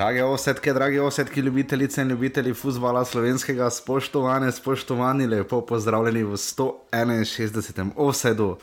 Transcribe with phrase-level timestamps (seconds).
[0.00, 7.90] Drage osetke, drage osetke, ljubitelice in ljubitelji futbola slovenskega, spoštovane, spoštovani, lepo pozdravljeni v 161.
[7.96, 8.56] osedu,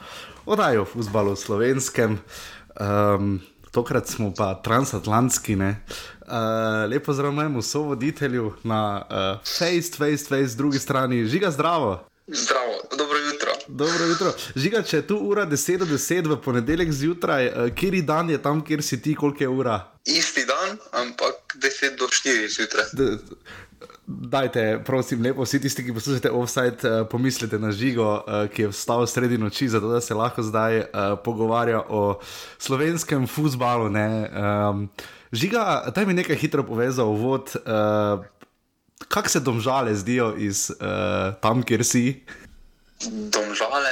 [0.46, 2.18] oddajo futbola v slovenskem.
[2.82, 3.39] Um,
[3.71, 5.56] tokrat smo pa transatlantski.
[5.56, 5.64] Uh,
[6.89, 12.08] lepo zdravljamo so voditelju na uh, face, face, face, drugi strani, žiga zdravo.
[12.28, 13.52] Zdravo, dobro jutro.
[13.68, 14.33] Dobro jutro.
[14.56, 18.42] Žiga, če je tu ura 10 do 10 v ponedeljek zjutraj, uh, kjer dan je
[18.42, 19.82] tam, kjer si ti, koliko je ura?
[20.06, 22.86] Isti dan, ampak 10 do 4 zjutraj.
[24.07, 28.70] Dajte, prosim, lepo vsi tisti, ki poslušate offside, uh, pomislite na žigo, uh, ki je
[28.71, 30.86] vstal sredi noči, zato da se lahko zdaj uh,
[31.24, 32.20] pogovarja o
[32.58, 33.92] slovenskem futbalu.
[33.92, 34.88] Um,
[35.31, 38.23] žiga, taj mi nekaj hitro povezal, vod, uh,
[39.08, 42.23] kako se domžale zdijo iz uh, tam, kjer si.
[43.03, 43.91] Domžale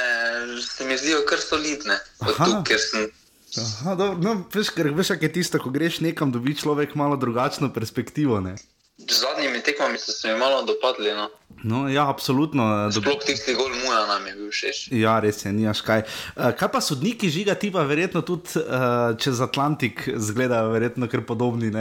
[0.64, 3.10] se mi zdijo kar solidne, tu, kjer sem.
[3.58, 7.16] Aha, dobro, no, veš, ker veš, kaj je tisto, ko greš nekam, dobi človek malo
[7.16, 8.40] drugačno perspektivo.
[8.40, 8.56] Ne?
[8.96, 11.12] Z zadnjimi tekmami so se mi malo dopadli.
[11.12, 11.28] No.
[11.64, 12.90] No, ja, absolutno.
[12.92, 14.88] Sploh tisti gol muja nam je bil všeč.
[14.96, 16.04] Ja, res je, nimaš kaj.
[16.36, 21.24] Uh, kaj pa sodniki žiga, ti pa verjetno tudi uh, čez Atlantik zgledajo, verjetno kar
[21.28, 21.72] podobni.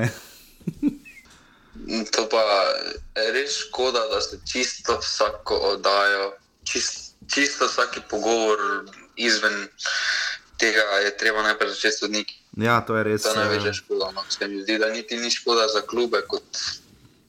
[2.15, 2.43] to pa
[3.35, 8.59] res škoda, da se čisto vsako oddajo, čist, čisto vsaki pogovor
[9.15, 9.67] izven
[10.57, 12.35] tega je treba najprej začeti sodniki.
[12.57, 13.21] Ja, to je res.
[13.23, 14.11] To je največja škoda.
[14.15, 14.23] No.
[14.29, 16.21] Se mi zdi, da niti ni škoda za klube.
[16.27, 16.45] Kot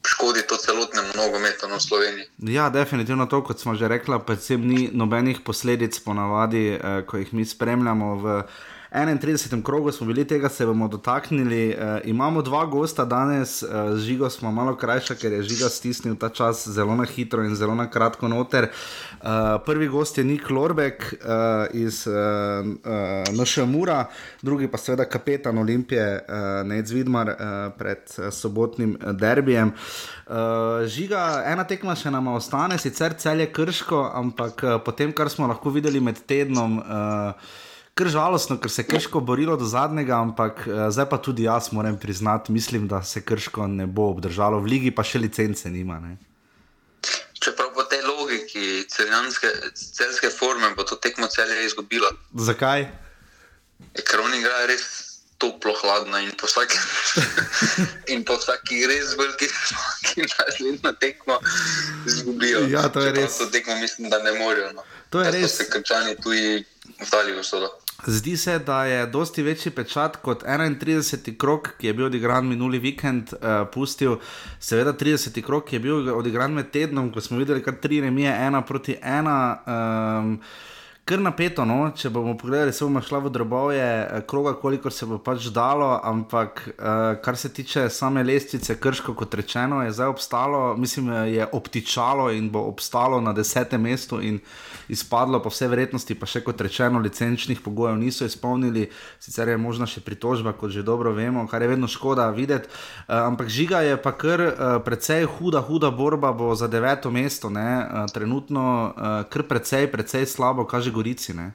[0.07, 2.27] škodi to celotnemu nogometu v Sloveniji.
[2.39, 7.35] Ja, definitivno to, kot smo že rekli, predvsem ni nobenih posledic, ponavadi, eh, ko jih
[7.35, 8.15] mi spremljamo.
[8.15, 8.43] V
[8.92, 9.62] 31.
[9.62, 11.70] krogu smo bili tega, se bomo dotaknili.
[11.70, 13.62] E, imamo dva gosta danes,
[13.95, 17.55] z žigo smo malo krajša, ker je žiga stisnil ta čas zelo na hitro in
[17.55, 18.65] zelo na kratko noter.
[18.65, 18.71] E,
[19.66, 21.16] prvi gost je Nik Lorbek e,
[21.72, 24.05] iz e, e, Našemura,
[24.43, 27.37] drugi pa seveda kapetan Olimpije, e, Nec Vidmar, e,
[27.78, 27.99] pred
[28.31, 29.72] sobotnim derbijem.
[30.27, 35.31] Uh, žiga, ena tekma še nama ostane, sicer cel je krško, ampak uh, potem, kar
[35.31, 37.53] smo lahko videli med tednom, uh,
[37.97, 41.71] kar žalostno, ker se je krško borilo do zadnjega, ampak uh, zdaj pa tudi jaz
[41.73, 45.97] moram priznati, mislim, da se krško ne bo obdržalo v ligi, pa še licence nima.
[46.03, 46.17] Ne?
[47.41, 52.11] Čeprav po tej logiki celske forme bo to tekmo celje izgubilo.
[52.37, 52.85] Zakaj?
[53.97, 54.85] Ker oni igrajo res
[55.41, 56.77] toplo, hladno in po vsaki,
[58.12, 61.41] in po vsaki res veliki zmagi, naslednjo tekmo
[62.05, 62.67] izgubijo.
[62.69, 63.41] Ja, to je Čeprav res.
[63.41, 64.73] To tekmo mislim, da ne morejo.
[64.77, 64.85] No.
[65.11, 65.56] To je so res.
[65.56, 66.65] se krčani tuji
[67.01, 67.73] vdali v sodo.
[68.05, 71.37] Zdi se, da je dosti večji pečat kot 31.
[71.39, 74.19] krok, ki je bil odigran minuli vikend, uh, pustil.
[74.61, 75.41] Seveda, 30.
[75.43, 78.99] krok ki je bil odigran med tednom, ko smo videli kar tri remije, ena proti
[79.03, 79.39] ena.
[79.67, 80.41] Um,
[81.06, 81.84] Kar napeto, no?
[81.94, 86.00] če bomo pogledali, se bomo šla v drobove, eh, kroga, koliko se bo pač dalo,
[86.03, 91.47] ampak uh, kar se tiče same lestvice, krško, kot rečeno, je zdaj obstalo, mislim, je
[91.47, 94.41] obtičalo in bo obstalo na desetem mestu in
[94.91, 98.88] izpadlo, po vsej verjetnosti, pa še kot rečeno, licenčnih pogojev niso izpolnili,
[99.23, 102.67] sicer je možna še pritožba, kot že dobro vemo, kar je vedno škoda videti.
[103.06, 107.47] Uh, ampak žiga je pa kar uh, precej huda, huda borba bo za deveto mesto,
[107.47, 107.71] ne?
[107.78, 111.37] uh, trenutno uh, kar precej, precej slabo, kaže Gorici.
[111.37, 111.53] Ne?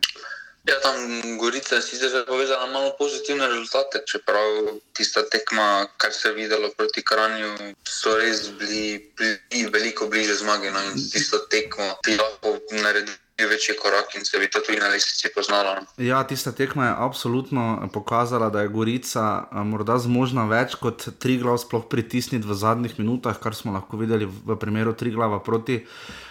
[0.69, 6.33] Ja, tam Gorica je sicer povezala malo pozitivne rezultate, čeprav tista tekma, kar se je
[6.35, 10.69] videlo proti Kranju, so res bili, bili veliko bliže zmagi.
[10.69, 13.17] No, in tisto tekmo bi lahko naredili
[13.49, 15.75] večji korak in se bi to tudi na lisici poznalo.
[15.81, 16.05] No.
[16.05, 21.39] Ja, tista tekma je absolutno pokazala, da je Gorica a, morda zmožna več kot tri
[21.41, 25.81] glav sploh pritisniti v zadnjih minutah, kar smo lahko videli v primeru tri glava proti.
[25.81, 26.30] Uh,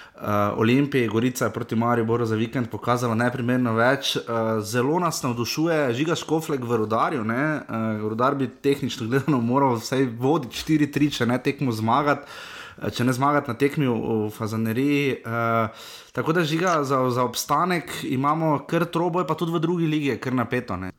[0.56, 4.16] Olimpiji, Gorica je proti Mariboru za vikend pokazala najprimerno več.
[4.16, 7.24] Uh, zelo nas navdušuje, žiga Škofleg v Rudarju.
[7.24, 12.28] Uh, Rudar bi tehnično gledano moral vsaj voditi 4-3, če ne tekmo zmagati.
[12.28, 15.20] uh, Če ne zmagati na tekmi v, v Fazaneriji.
[15.20, 20.14] Uh, tako da žiga za, za obstanek imamo kar troboj, pa tudi v drugi ligi
[20.14, 20.78] je kar napeto.
[20.80, 20.92] Ne?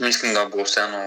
[0.00, 0.98] Mislim, da bo vseeno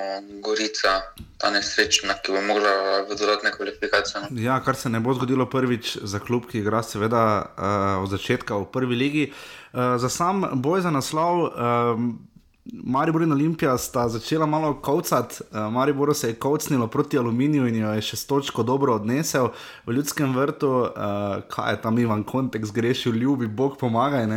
[0.42, 1.02] Gorica
[1.38, 2.72] ta nesrečna, ki bo mogla
[3.10, 4.22] v dodatne kvalifikacije.
[4.22, 4.42] No.
[4.42, 8.58] Ja, kar se ne bo zgodilo prvič za klub, ki igra seveda uh, od začetka
[8.58, 9.26] v prvi ligi.
[9.32, 11.48] Uh, za sam boj za naslov.
[11.48, 12.31] Um,
[12.66, 17.76] Maribor in Olimpija sta začela malo kovcati, uh, Maribor se je kovcnilo proti aluminiju in
[17.76, 19.50] jo je še s točko dobro odnesel
[19.88, 24.28] v ljudskem vrtu, uh, kaj je tam Ivan Kontekst grešil, ljubi Bog pomagaj.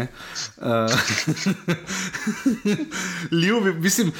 [0.56, 0.88] Uh,
[3.44, 4.12] ljubi, mislim,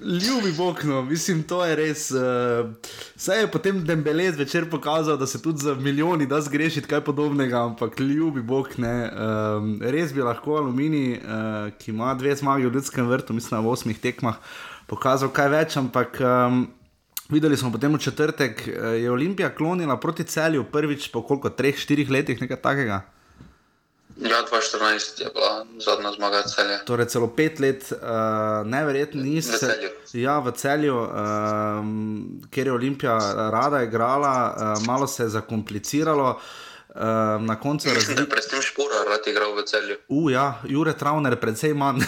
[0.00, 2.10] ljubi Bog, no, mislim, to je res.
[2.10, 2.74] Uh,
[3.16, 7.62] Saj je potem Dembele zvečer pokazal, da se tudi za milijoni da zgrešiti kaj podobnega,
[7.62, 9.06] ampak ljubi Bog ne.
[9.06, 13.60] Um, res bi lahko Aluminij, uh, ki ima dve zmagi v ljudskem vrtu, mislim, na
[13.60, 14.40] osmih tekmah,
[14.90, 16.20] pokazal kaj več, ampak.
[16.20, 16.64] Um,
[17.32, 21.72] Videli smo potem v četrtek, uh, je Olimpija klonila proti celju prvič po koliko, treh,
[21.80, 22.98] štirih letih, nekaj takega.
[24.20, 26.82] Ja, 2014 je bila zadnja zmaga celja.
[26.84, 29.54] Torej, celo pet let, uh, neverjetno nisi.
[29.54, 29.90] V celju.
[30.12, 33.16] Ja, v celju, um, kjer je Olimpija
[33.54, 36.28] rada igrala, uh, malo se je zakompliciralo.
[36.36, 36.71] Uh,
[37.40, 38.20] na koncu je razlika.
[38.20, 39.96] je predvsem špora rad igral v celju.
[40.08, 42.04] Uh, ja, Jure Travner, predvsem manj, uh,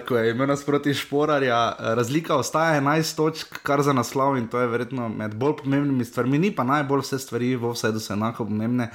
[0.08, 1.76] ko je imel nasproti Šporarja.
[1.78, 6.38] Razlika ostaja 11 točk, kar za naslov in to je verjetno med bolj pomembnimi stvarmi,
[6.38, 8.90] ni pa najbolj vse stvari v vsedu so enako pomembne.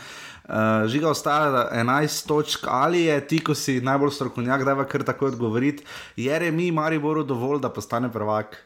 [0.45, 5.04] Uh, žiga ostaja 11 točk, ali je ti, ko si najbolj strokovnjak, da je kar
[5.04, 5.83] tako odgovoriti,
[6.16, 8.64] je remi Mariboru dovolj, da postane prvak?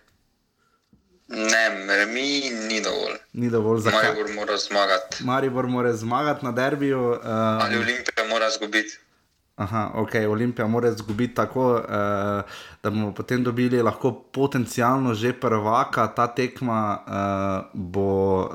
[1.30, 3.18] Ne, remi ni dovolj.
[3.34, 4.04] Ni dovolj za kaj.
[4.04, 5.24] Maribor mora zmagati.
[5.24, 7.10] Maribor mora zmagati na derbiju.
[7.10, 7.18] Uh,
[7.66, 8.98] Ali Olimpija mora zgubiti.
[9.60, 11.82] Aha, ok, Olimpija mora izgubiti tako, uh,
[12.84, 16.08] da bomo potem dobili lahko potencialno že prvaka.
[16.08, 18.48] Ta tekma uh, bo uh,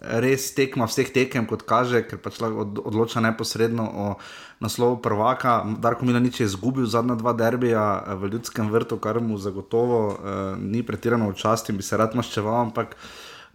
[0.00, 4.14] res tekma vseh tekem, kot kaže, ker pač odloča neposredno o
[4.60, 5.64] naslovu prvaka.
[5.78, 10.58] Darko Milanič je izgubil zadnja dva derbija eh, v ljudskem vrtu, kar mu zagotovo uh,
[10.58, 12.96] ni pretirano v čast in bi se rad maščeval, ampak.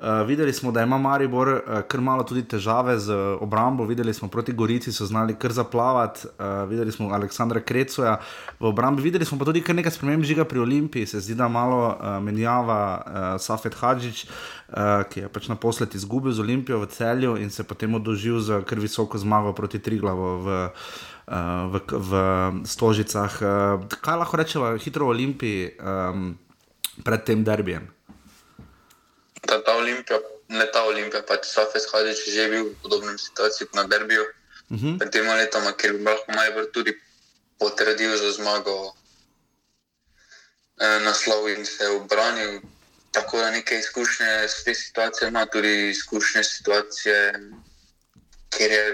[0.01, 4.27] Uh, videli smo, da ima Maribor uh, kar malo tudi težave z obrambo, videli smo
[4.27, 8.15] proti Gorici, so znali kar zaplavati, uh, videli smo Aleksandra Krecoja
[8.59, 11.48] v obrambi, videli smo pa tudi kar nekaj sprememb žiga pri Olimpiji, se zdi, da
[11.48, 16.89] malo uh, menjava uh, Safet Hadžič, uh, ki je pač naposled izgubil z Olimpijo v
[16.89, 20.59] celju in se potem odložil za kar visoko zmago proti Triglavo v,
[21.30, 22.12] uh, v, v
[22.65, 23.38] Stožicah.
[23.38, 26.31] Uh, kaj lahko rečemo hitro o Olimpiji um,
[27.06, 28.00] pred tem derbijem?
[29.51, 33.68] Da ta Olimpija, ne ta Olimpija, pač Safes Hadič je že bil v podobnem situaciji
[33.75, 34.24] na derbiju.
[34.71, 35.00] Uh -huh.
[35.00, 36.95] Pred tema letoma, ker bi lahko Maribor tudi
[37.59, 38.95] potrdil za zmago
[40.80, 42.62] eh, naslov in se obranil.
[43.12, 47.33] Tako da neke izkušnje s te situacije ima, tudi izkušnje situacije,
[48.50, 48.86] kjer, je,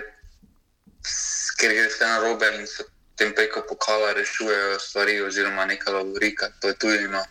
[1.60, 2.84] kjer gre vse na robe in se
[3.16, 6.50] tem preko pokala rešujejo stvari, oziroma neka laborika.
[6.62, 7.24] To je tudi no.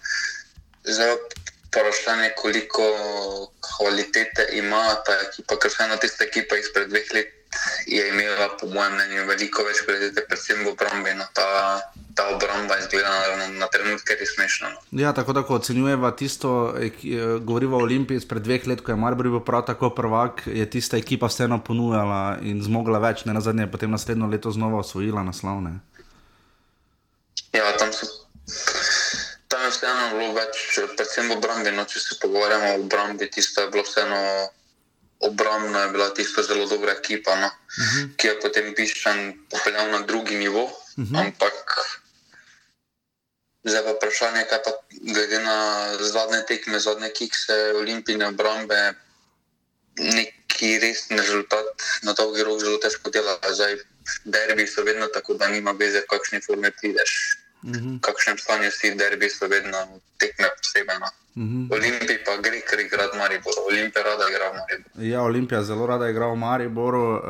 [0.85, 1.17] Zdaj
[1.77, 2.83] pa vprašanje, koliko
[3.69, 7.33] kvalitete ima ta ekipa, ker vseeno tista ekipa izpred dveh let
[7.87, 11.13] je imela, po mojem mnenju, veliko več kvalitete, predvsem v obrambi.
[11.17, 11.47] No, ta,
[12.17, 14.73] ta obramba izgleda na, na trenutke res smešno.
[14.73, 15.01] No.
[15.01, 16.53] Ja, tako da ko ocenjujeva tisto,
[17.41, 21.01] govoriva o Olimpiji izpred dveh let, ko je Maribor bil prav tako prvak, je tista
[21.01, 25.25] ekipa vseeno ponujala in zmogla več, ne na zadnje, je potem naslednjo leto znova osvojila
[25.27, 25.79] naslovne.
[27.57, 28.11] Ja, tam so.
[29.67, 30.61] Je vseeno bilo več,
[30.95, 31.73] predvsem v obrambi.
[31.75, 34.21] No, če se pogovarjamo o obrambi, tisto je bilo vseeno
[35.27, 38.17] obrambno, je bila tisto zelo dobra ekipa, no, uh -huh.
[38.17, 40.65] ki je potem piščan popeljal na drugi nivo.
[40.65, 41.21] Uh -huh.
[41.21, 41.75] Ampak
[43.65, 45.59] zdaj pa vprašanje, kaj pa glede na
[46.01, 48.95] zadnje tekme, zadnje kikse, olimpijske obrambe,
[49.99, 53.39] neki resni rezultat na dolgi rok zelo težko dela.
[53.51, 53.77] Zdaj,
[54.25, 57.39] derbi so vedno tako, da nima veze, v kakšni formi prideš.
[57.67, 57.99] Uh -huh.
[57.99, 59.79] V kakšnem stanju si derbi so vedno
[60.19, 60.99] tekme posebej.
[61.03, 61.07] No.
[61.37, 61.73] Uh -huh.
[61.77, 63.61] Olimpij pa gre, ker igra v Mariboru.
[63.71, 65.07] Olimpija rada igra v Mariboru.
[65.11, 67.21] Ja, Olimpija zelo rada igra v Mariboru, uh,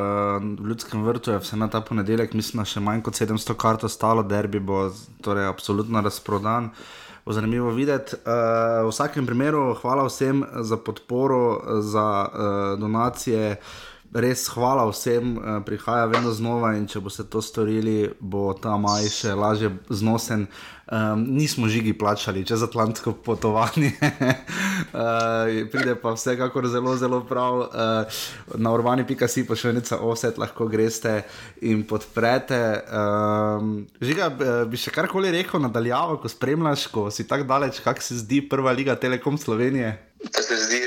[0.60, 4.22] v Ljudskem vrtu je vse na ta ponedeljek, mislim, še manj kot 700 kart ostalo,
[4.22, 6.70] derbi bo torej absolutno razprodan.
[7.25, 8.14] Bo zanimivo videti.
[8.16, 13.56] Uh, v vsakem primeru, hvala vsem za podporo, za uh, donacije.
[14.14, 19.08] Res hvala vsem, uh, prihaja vedno znova in če boste to storili, bo ta maj
[19.12, 20.46] še lažje znosen.
[20.86, 27.58] Um, nismo žigi plačali čez Atlantsko potovanje, uh, pride pa vsekakor zelo, zelo prav.
[27.66, 28.20] Uh,
[28.54, 31.25] na urbani.si pošiljnica offset lahko greste
[31.66, 32.62] in podprete.
[32.86, 34.30] Um, žiga,
[34.70, 38.70] bi še karkoli rekel nadaljavo, ko spremljaš, ko si tako daleč, kak se zdi prva
[38.70, 39.96] liga Telekom Slovenije?
[40.30, 40.85] To se zdi.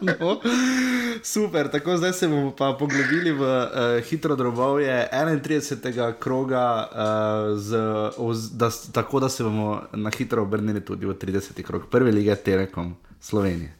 [0.00, 0.40] No,
[1.22, 6.12] super, tako zdaj se bomo pa poglobili v uh, hitro drobovje 31.
[6.18, 7.76] kroga, uh, z,
[8.16, 11.62] oz, da, tako da se bomo na hitro obrnili tudi v 30.
[11.62, 13.76] krog prve lige Telekom Slovenije.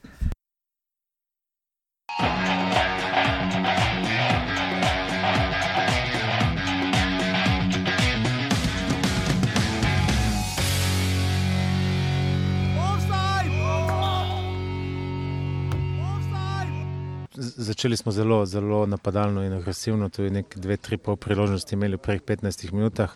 [17.70, 21.94] Začeli smo zelo, zelo napadalno in agresivno, to je nekaj dve, tri pol priložnosti imeli
[21.94, 23.14] v prvih 15 minutah.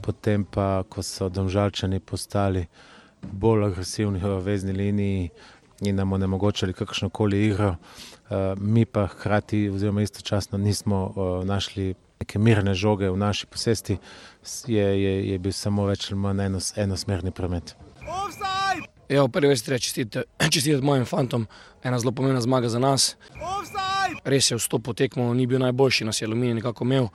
[0.00, 2.64] Potem pa, ko so domžalčani postali
[3.20, 5.28] bolj agresivni v vezni liniji
[5.84, 7.74] in nam onemogočali kakršno koli igro,
[8.56, 11.12] mi pa hkrati, oziroma istočasno, nismo
[11.44, 11.92] našli
[12.24, 13.98] neke mirne žoge v naši posesti,
[14.66, 17.76] je, je, je bil samo več ali manj enos, enosmerni promet.
[18.00, 21.46] Ja, v prvi vrsti treba čestitati čestit mojim fantom,
[21.82, 23.16] ena zelo pomembna zmaga za nas.
[24.24, 27.08] Res je, vstop v tekmo ni bil najboljši, nas je aluminij nekako imel.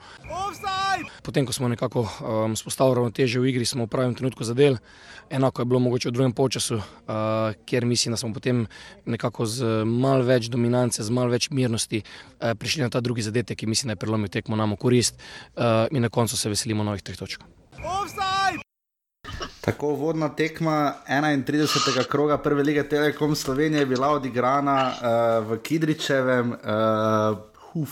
[1.22, 4.78] Potem, ko smo nekako um, spostavili ravnoteže v igri, smo v pravem trenutku zadeli.
[5.30, 8.66] Enako je bilo mogoče v drugem polčasu, uh, kjer mislim, da smo potem
[9.04, 13.58] nekako z malo več dominance, z malo več mirnosti uh, prišli na ta drugi zadetek,
[13.58, 16.84] ki mislim, da je prelomil tekmo nam v korist uh, in na koncu se veselimo
[16.84, 17.44] novih treh točk.
[19.60, 22.04] Tako vodna tekma 31.
[22.08, 26.52] kroga Prve lige Telekom Slovenije je bila odigrana uh, v Kidričevem.
[27.74, 27.88] Uh,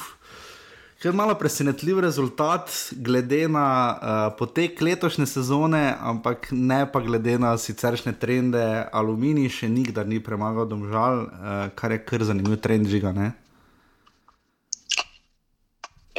[0.96, 7.38] Ker je malo presenetljiv rezultat, glede na uh, potek letošnje sezone, ampak ne pa glede
[7.38, 8.64] na siceršnje trende.
[8.92, 13.12] Aluminij še nikdar ni premagal domžal, uh, kar je kar zanimiv trend žiga.
[13.12, 13.28] Ne?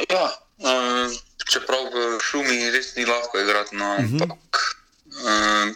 [0.06, 0.24] Ja,
[0.62, 1.18] um,
[1.50, 4.38] čeprav v šumi res ni lahko igrati, no, uh -huh.
[5.18, 5.74] Um,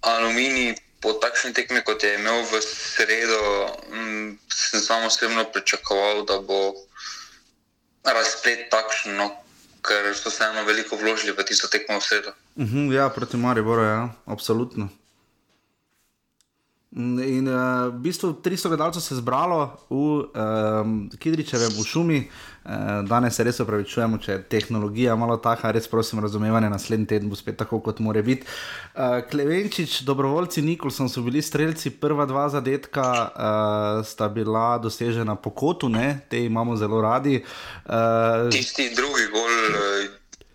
[0.00, 3.42] aluminij po takšni tekmi, kot je imel v sredo,
[3.90, 6.72] um, sem samo osebno pričakoval, da bo
[8.06, 9.30] razplet takšen, no,
[9.82, 12.30] ker so se eno veliko vložili v tisto tekmo v sredo.
[12.56, 14.88] Uh mhm, -huh, ja, proti Mariboru, ja, absolutno.
[16.96, 22.18] In uh, v bistvu 300 gledalcev se je zbralo v um, Kidričevem, v šumi.
[22.64, 27.30] Uh, danes se res opravičujemo, če je tehnologija malo taka, res prosim, razumevanje, naslednji teden
[27.32, 28.44] bo spet tako, kot mora biti.
[28.92, 35.54] Uh, Klevenčič, dobrovoljci Nikolson so bili streljci, prva dva zadetka uh, sta bila dosežena po
[35.56, 36.20] kotu, ne?
[36.28, 37.40] te imamo zelo radi.
[37.88, 39.56] Uh, Tisti drugi gol.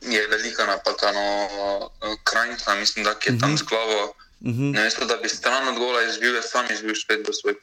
[0.07, 1.89] Je velika napaka, no,
[2.23, 3.57] krajnica, mislim, da je tam -huh.
[3.57, 4.26] z glavo Uh mhm.
[4.41, 4.73] -huh.
[4.73, 7.55] Namesto da bi stran od gola izbil, je sam izbil spet v svoj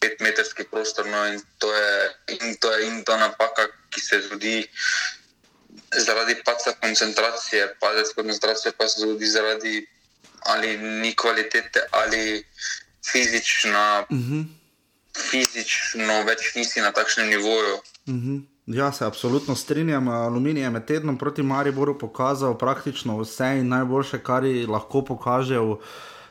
[0.00, 1.06] petmetrski pet prostor.
[1.06, 4.66] No, in, to je, in to je in ta napaka, ki se zgodi
[5.96, 9.86] zaradi paca koncentracije, padec koncentracije pa se zgodi zaradi
[10.40, 12.44] ali ni kvalitete ali
[13.12, 14.06] fizična.
[14.10, 14.18] Mhm.
[14.20, 14.44] -huh.
[15.30, 17.74] Fizično več nisi na takšnem nivoju.
[18.06, 18.53] Uh mhm.
[18.66, 20.08] Ja, se absolutno strinjam.
[20.08, 25.76] Aluminij je med tednom proti Mariboru pokazal praktično vse in najboljše, kar lahko pokaže v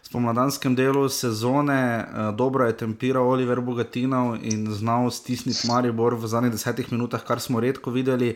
[0.02, 2.00] spomladanskem delu sezone.
[2.00, 7.40] Eh, dobro je tempiral Oliver Bogatinov in znal stisniti Maribor v zadnjih desetih minutah, kar
[7.40, 8.36] smo redko videli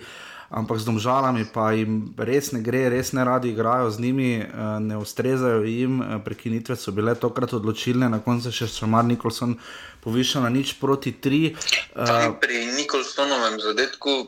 [0.49, 4.47] ampak z domžalami pa jim res ne gre, res ne radi igrajo z njimi, eh,
[4.79, 9.57] ne ustrezajo jim, eh, prekinitve so bile tokrat odločilne, na koncu še Šamar Nikolson
[10.03, 11.55] povišal na nič proti tri.
[11.95, 14.27] Uh, pri Nikolsonovem zadetku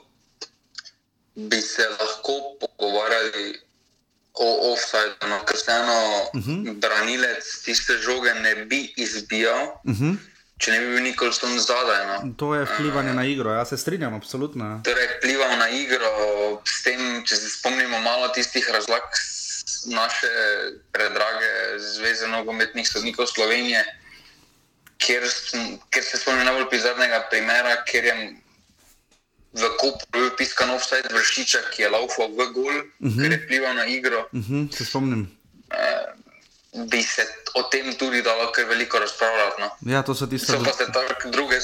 [1.36, 3.68] bi se lahko pogovarjali.
[4.40, 6.00] O offsajdu, no, ker se eno
[6.32, 6.64] uh mhm.
[6.64, 6.80] -huh.
[6.80, 10.16] branilec tiste žoge ne bi izbijal, uh mhm.
[10.16, 10.29] -huh
[10.60, 12.01] če ne bi bil Nikolson zadaj.
[12.08, 12.18] No.
[12.38, 14.66] To je vplivanje uh, na igro, jaz se strinjam, absolutno.
[14.66, 14.80] Ja.
[14.84, 16.12] Torej, vplival na igro,
[16.68, 19.08] s tem, če se spomnimo malo tistih razlag
[19.88, 20.28] naše
[20.92, 23.86] predrage Zveze nogometnih sodnikov Slovenije,
[25.00, 25.24] kjer,
[25.89, 28.16] kjer se spomnim najbolj bizarnega primera, ker je
[29.60, 33.16] v kupu bil piskan offside vršiča, ki je laufal v gol, uh mhm.
[33.16, 33.22] -huh.
[33.24, 34.28] ker je vplival na igro.
[34.32, 35.24] Uh mhm, -huh, se spomnim.
[35.72, 36.20] Uh,
[36.74, 39.62] bi se o tem tudi dalo kar veliko razpravljati.
[39.62, 39.70] No.
[39.92, 40.52] Ja, to so tiste.
[40.54, 41.60] So pa se tako druge,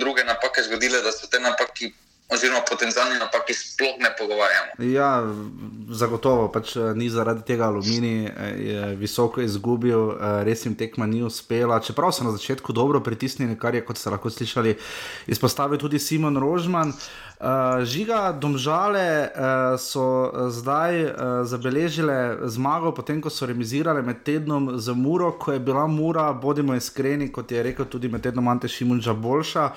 [0.00, 1.90] druge napake zgodile, da so te napake
[2.28, 4.70] oziroma potencijalni napaki sploh ne pogovarjamo.
[4.78, 5.10] Ja,
[5.90, 11.22] zagotovo pač eh, ni zaradi tega aluminij eh, visoko izgubil, eh, res jim tekma ni
[11.22, 11.78] uspela.
[11.80, 14.74] Čeprav so na začetku dobro pritisnili, kar je, kot ste lahko slišali,
[15.26, 16.92] izpostavil tudi Simon Rožman.
[17.36, 21.10] Uh, žiga, domžale uh, so zdaj uh,
[21.44, 26.72] zabeležile zmago, potem ko so remisirale med tednom za Muro, ko je bila Mura, bodimo
[26.72, 29.68] iskreni, kot je rekel tudi med tednom Ante Šimunča, boljša.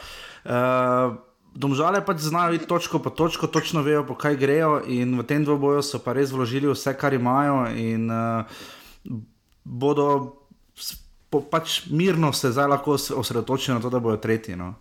[0.48, 1.20] Uh,
[1.60, 5.44] Domžale pač znajo iti točko po točko, točno vejo, po kaj grejo, in v tem
[5.44, 8.48] dvoboju so pa res vložili vse, kar imajo, in uh,
[9.68, 10.06] bodo
[11.28, 14.56] po, pač mirno se zdaj lahko osredotočili na to, da bodo tretji.
[14.56, 14.74] No.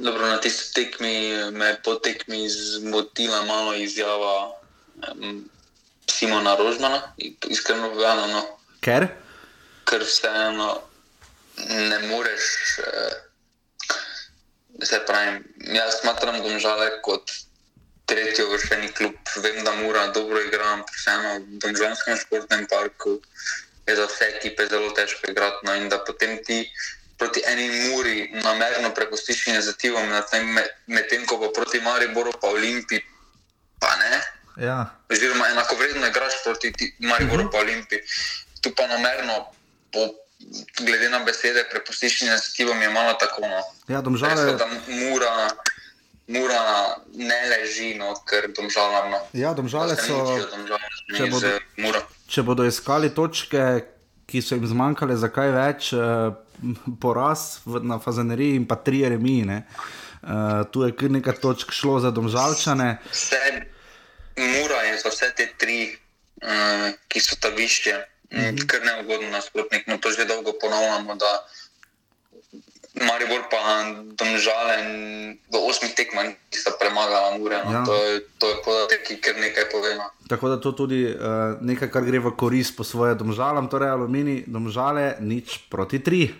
[0.00, 1.12] Dobro, na tisti tekmi
[1.52, 4.48] me po tekmi zmotila malo izjava
[5.12, 5.44] um,
[6.08, 7.02] Simona Rožmana,
[7.52, 8.26] iskreno povedano.
[8.32, 8.42] No.
[8.80, 9.06] Ker?
[9.84, 10.72] Ker vseeno
[11.68, 12.48] ne moreš.
[12.80, 13.33] Uh,
[14.82, 15.38] Se pravi,
[15.74, 17.30] jaz smatram domžale kot
[18.06, 19.14] tretji vršeni klub.
[19.42, 23.20] Vem, da mora dobro igrati, vseeno v Domžalskem športnem parku
[23.86, 25.66] je za vse ekipe zelo težko igrati.
[25.66, 26.64] No, in da potem ti
[27.18, 30.10] proti eni muri namerno prepustiš inicijativom,
[30.86, 33.04] medtem ko pa proti Mariboru, pa Olimpiji,
[33.80, 34.20] pa ne.
[34.66, 34.78] Ja.
[35.10, 37.46] Oziroma, enako vredno igraš proti Mariboru, uh.
[37.48, 37.52] -huh.
[37.52, 38.00] pa Olimpiji.
[38.60, 39.46] Tu pa namerno.
[39.92, 40.23] Po,
[40.80, 43.42] glede na besede, prepustiš inicijativom, je malo tako.
[43.48, 43.60] No.
[43.88, 44.52] Ja, domžale.
[44.52, 45.48] Res, mura,
[46.26, 46.62] mura
[47.14, 49.10] ne leži, no, ker domžale.
[49.10, 49.18] No.
[49.32, 50.38] Ja, domžale so.
[51.16, 53.64] Če bodo, če bodo iskali točke,
[54.26, 56.32] ki so jim zmanjkale za kaj več, uh,
[57.00, 59.62] poraz v, na Fazaneriji in pa tri remije.
[60.24, 62.96] Uh, tu je kar nekaj točk šlo za domžalčane.
[63.12, 63.42] Vse,
[64.40, 65.92] mura je za vse te tri,
[66.40, 67.98] uh, ki so ta višje,
[68.34, 68.66] mm -hmm.
[68.66, 69.86] kar ne ugodno nasprotnik.
[69.86, 71.16] No, to že dolgo ponavljamo.
[72.94, 73.58] Maribor pa
[74.14, 74.74] domžale
[75.50, 77.58] v osmih tekmah niso premagali Mure.
[77.66, 77.70] No.
[77.72, 77.82] Ja.
[77.82, 77.94] To,
[78.38, 79.98] to je podatek, ki kar nekaj pove.
[79.98, 80.06] No.
[80.30, 84.46] Tako da to tudi uh, nekaj, kar gre v korist po svoje domžalam, torej alumini,
[84.46, 86.30] domžale, nič proti tri.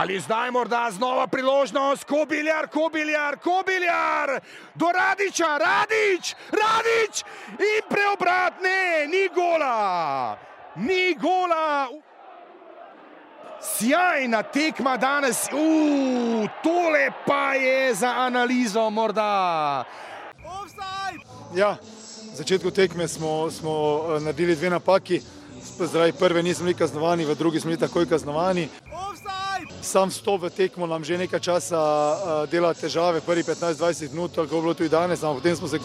[0.00, 4.40] Ali zdaj morda znova priložnost, kobiljar, kobiljar, kobiljar,
[4.74, 7.24] do Radiča, Radič, Radič
[7.58, 10.38] in preobrat, ne, ni gola,
[10.76, 11.88] ni gola.
[13.60, 19.84] Sjajna tekma danes, uf, tole pa je za analizo morda.
[21.54, 21.76] Ja,
[22.32, 23.72] v začetku tekme smo, smo
[24.16, 25.20] eh, naredili dve napaki,
[25.78, 28.68] zdaj prve nismo bili kaznovani, v drugi smo bili takoj kaznovani
[29.82, 31.80] sam stop v tekmo nam že nekaj časa
[32.50, 35.78] dela težave, prvi 15-20 minut, tako je bilo tudi danes, ampak potem smo se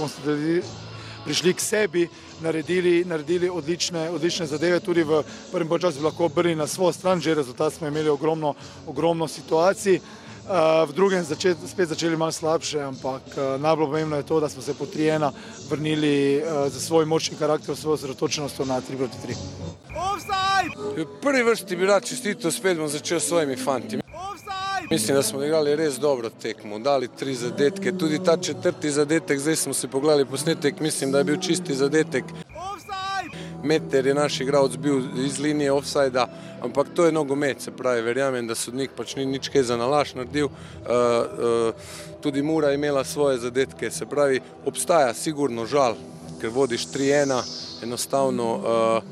[1.25, 2.03] prišli k sebi,
[2.41, 7.33] naredili, naredili odlične, odlične zadeve, tudi v prvem času lahko obrnili na svojo stran, že
[7.33, 8.53] rezultat smo imeli ogromno,
[8.85, 9.99] ogromno situacij.
[10.45, 14.49] Uh, v drugem začet, spet začeli malo slabše, ampak uh, najbolj pomembno je to, da
[14.49, 15.31] smo se po 3-1
[15.69, 19.33] vrnili uh, za svoj močni karakter, svojo zrotočnost na 3-3.
[20.97, 23.97] V prvi vrsti bi rad čestitev, spet bom začel s svojimi fanti.
[24.91, 29.55] Mislim, da smo igrali res dobro tekmo, dali tri zadetke, tudi ta četrti zadetek, zdaj
[29.55, 32.23] smo si pogledali posnetek, mislim, da je bil čisti zadetek.
[33.65, 36.27] Meter je naš igralec bil iz linije offsajda,
[36.61, 40.13] ampak to je nogomet, se pravi, verjamem, da sodnik pač ni nič kaj za nalaš
[40.15, 40.45] naredil.
[40.45, 40.53] Uh,
[40.89, 45.97] uh, tudi Mura je imela svoje zadetke, se pravi, obstaja sigurno žal,
[46.41, 47.41] ker vodiš 3-1,
[47.83, 49.03] enostavno uh,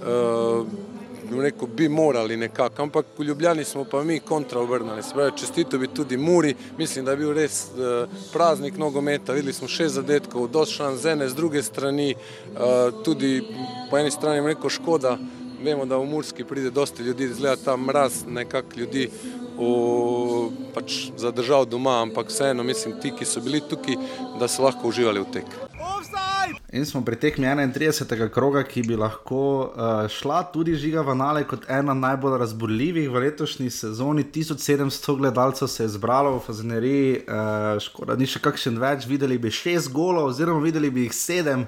[0.00, 0.97] uh,
[1.36, 5.02] rekel, bi morali nekako, ampak v Ljubljani smo pa mi kontra obrnili.
[5.36, 9.32] Čestito bi tudi Muri, mislim, da je bil res uh, praznik nogometa.
[9.32, 13.42] Videli smo šest zadetkov, došlan z ene, z druge strani, uh, tudi
[13.90, 15.18] po eni strani rekel škoda.
[15.62, 19.10] Vemo, da v Murski pride dosti ljudi, zgleda ta mraz, nekako ljudi
[19.58, 23.98] v, pač zadržal doma, ampak vseeno mislim, ti, ki so bili tukaj,
[24.38, 25.58] da so lahko uživali v tek.
[26.72, 28.28] In smo pri tekmi 31.
[28.30, 33.22] kroga, ki bi lahko uh, šla tudi žiga v Nale kot ena najbolj razburljivih v
[33.24, 34.24] letošnji sezoni.
[34.34, 39.50] 1700 gledalcev se je zbralo v Fazeneriji, uh, škoda, ni še kakšen več, videli bi
[39.50, 41.66] šest golov, oziroma videli bi jih sedem.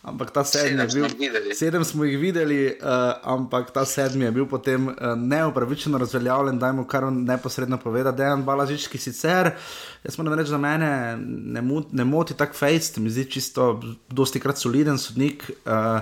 [0.00, 4.46] Ampak ta sedmi je bil, sedem smo jih videli, uh, ampak ta sedmi je bil
[4.48, 9.50] potem uh, neopravičeno razveljavljen, da jim kar neposredno poveda, da je en balažič, ki sicer,
[10.04, 11.60] jaz moram reči, da mene ne,
[11.92, 13.74] ne moti tak fejst, mi zdi čisto,
[14.08, 15.44] dosti krat soliden sodnik.
[15.66, 16.00] Uh,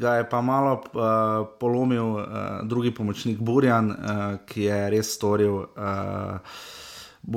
[0.00, 2.26] Ga je pa malo uh, polomil uh,
[2.64, 5.64] drugi pomočnik Burjan, uh, ki je res storil.
[5.74, 6.38] Uh,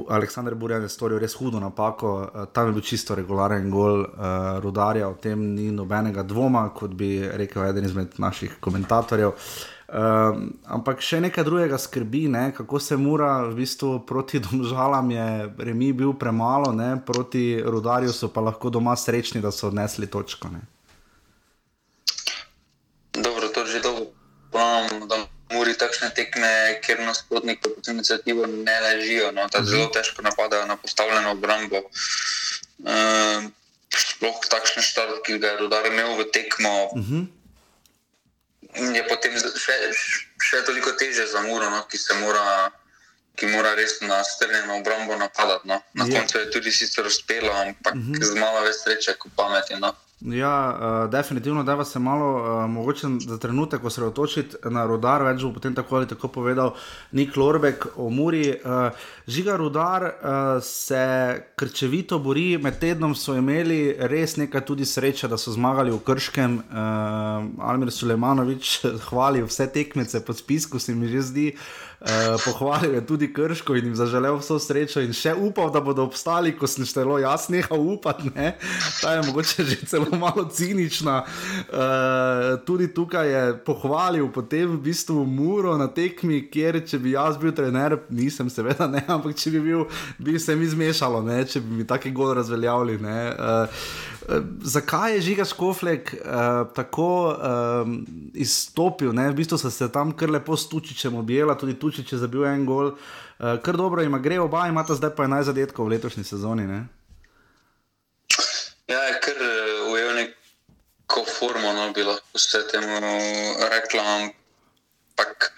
[0.09, 4.59] Aleksandr Burjan je storil res hudo napako, uh, tam je bil čisto regularen gol uh,
[4.63, 9.35] rudarja, o tem ni nobenega dvoma, kot bi rekel eden izmed naših komentatorjev.
[9.93, 10.39] Uh,
[10.73, 12.47] ampak še nekaj drugega skrbi, ne?
[12.55, 15.27] kako se mora v bistvu proti domžalam, je
[15.67, 16.95] remi bil premalo, ne?
[17.05, 20.49] proti rudarju so pa lahko doma srečni, da so odnesli točko.
[20.49, 20.63] Ne?
[23.19, 24.09] Dobro, to že dolgo
[24.49, 30.65] ponavljam muri takšne tekme, kjer nasprotniki pod inicijativo ne ležijo, no, da zelo težko napadajo
[30.65, 31.81] na postavljeno obrambo.
[32.83, 33.49] Uh,
[33.93, 37.21] sploh takšne štart, ki ga je rodar imel v tekmo, uh mhm.
[38.73, 38.95] -huh.
[38.95, 39.75] je potem še,
[40.41, 42.71] še toliko teže za muro, no, ki se mora.
[43.33, 45.65] Ki mora res na strnjeno obrambo napadati.
[45.67, 45.81] No.
[45.97, 46.13] Na je.
[46.13, 48.13] koncu je tudi sicer uspelo, ampak uh mhm.
[48.13, 48.23] -huh.
[48.23, 49.73] z malo več sreče, kot pameti.
[49.73, 49.89] No.
[50.21, 55.51] Ja, uh, definitivno, da se malo uh, mogoče za trenutek osredotočiti na rodar, več bo
[55.51, 56.71] potem tako ali tako povedal
[57.11, 58.53] Nik Lorbek o Muri.
[58.63, 58.95] Uh,
[59.27, 65.37] žiga rodar uh, se krčevito bori, med tednom so imeli res nekaj tudi sreče, da
[65.37, 66.57] so zmagali v Krškem.
[66.57, 71.49] Uh, Almir Sulejmanovič hvali vse tekmece po spisku, se mi že zdi.
[71.51, 71.92] Uh,
[72.45, 76.51] pohvalil je tudi Krško in jim zaželel vso srečo, in še upal, da bodo obstali,
[76.57, 78.31] ko sem štelo jaz nehal upati.
[79.01, 81.23] Ta je mogoče že celo malo cinična.
[81.23, 87.39] Uh, tudi tukaj je pohvalil potem v bistvu Muro na tekmi, kjer če bi jaz
[87.39, 89.85] bil trener, nisem seveda ne, ampak če bi bil,
[90.19, 92.99] bi se mi zmešalo, ne, če bi mi taki gol razveljavili.
[92.99, 93.87] Uh,
[94.61, 99.13] zakaj je Žiga Škoflek uh, tako um, izstopil?
[99.13, 99.29] Ne?
[99.31, 102.65] V bistvu so se tam kar lepo s Tučičem objela, tudi Tučič je zabil en
[102.65, 102.95] gol.
[103.39, 106.67] Uh, kar dobro ima, gre oba, imata zdaj pa 11 zadetkov v letošnji sezoni.
[106.67, 106.85] Ne?
[108.87, 109.37] Ja, je kar
[109.93, 112.99] ujel neko formo, no, bi lahko vse temu
[113.71, 115.53] rekla, ampak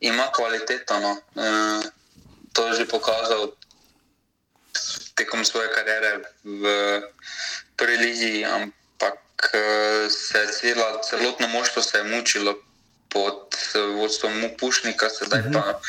[0.00, 1.00] ima kvaliteto.
[1.00, 1.16] No.
[1.36, 1.50] E,
[2.52, 3.52] to je že pokazal
[5.14, 6.64] tekom svoje kariere v
[7.76, 9.20] prvi ligi, ampak
[10.08, 12.54] se je cela, celotno moštvo se je mučilo
[13.08, 15.80] pod vodstvom Pušnika, sedaj pa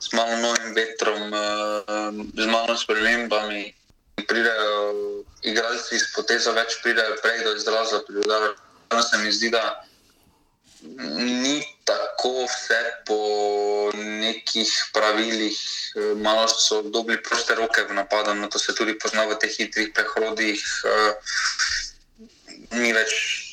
[0.00, 1.32] z malo novim vetrom,
[2.36, 3.74] z malo spremembami
[4.28, 8.00] pridejo igralci iz poteza, več pridejo prej do izraza.
[8.06, 9.84] Pri se mi zdi, da
[11.16, 13.18] ni tako vse po
[13.94, 15.58] nekih pravilih,
[16.16, 19.92] malo so dobili proste roke v napadu, no to se tudi pozna v teh hitrih
[19.96, 20.60] prehodih.
[22.74, 23.43] Ni več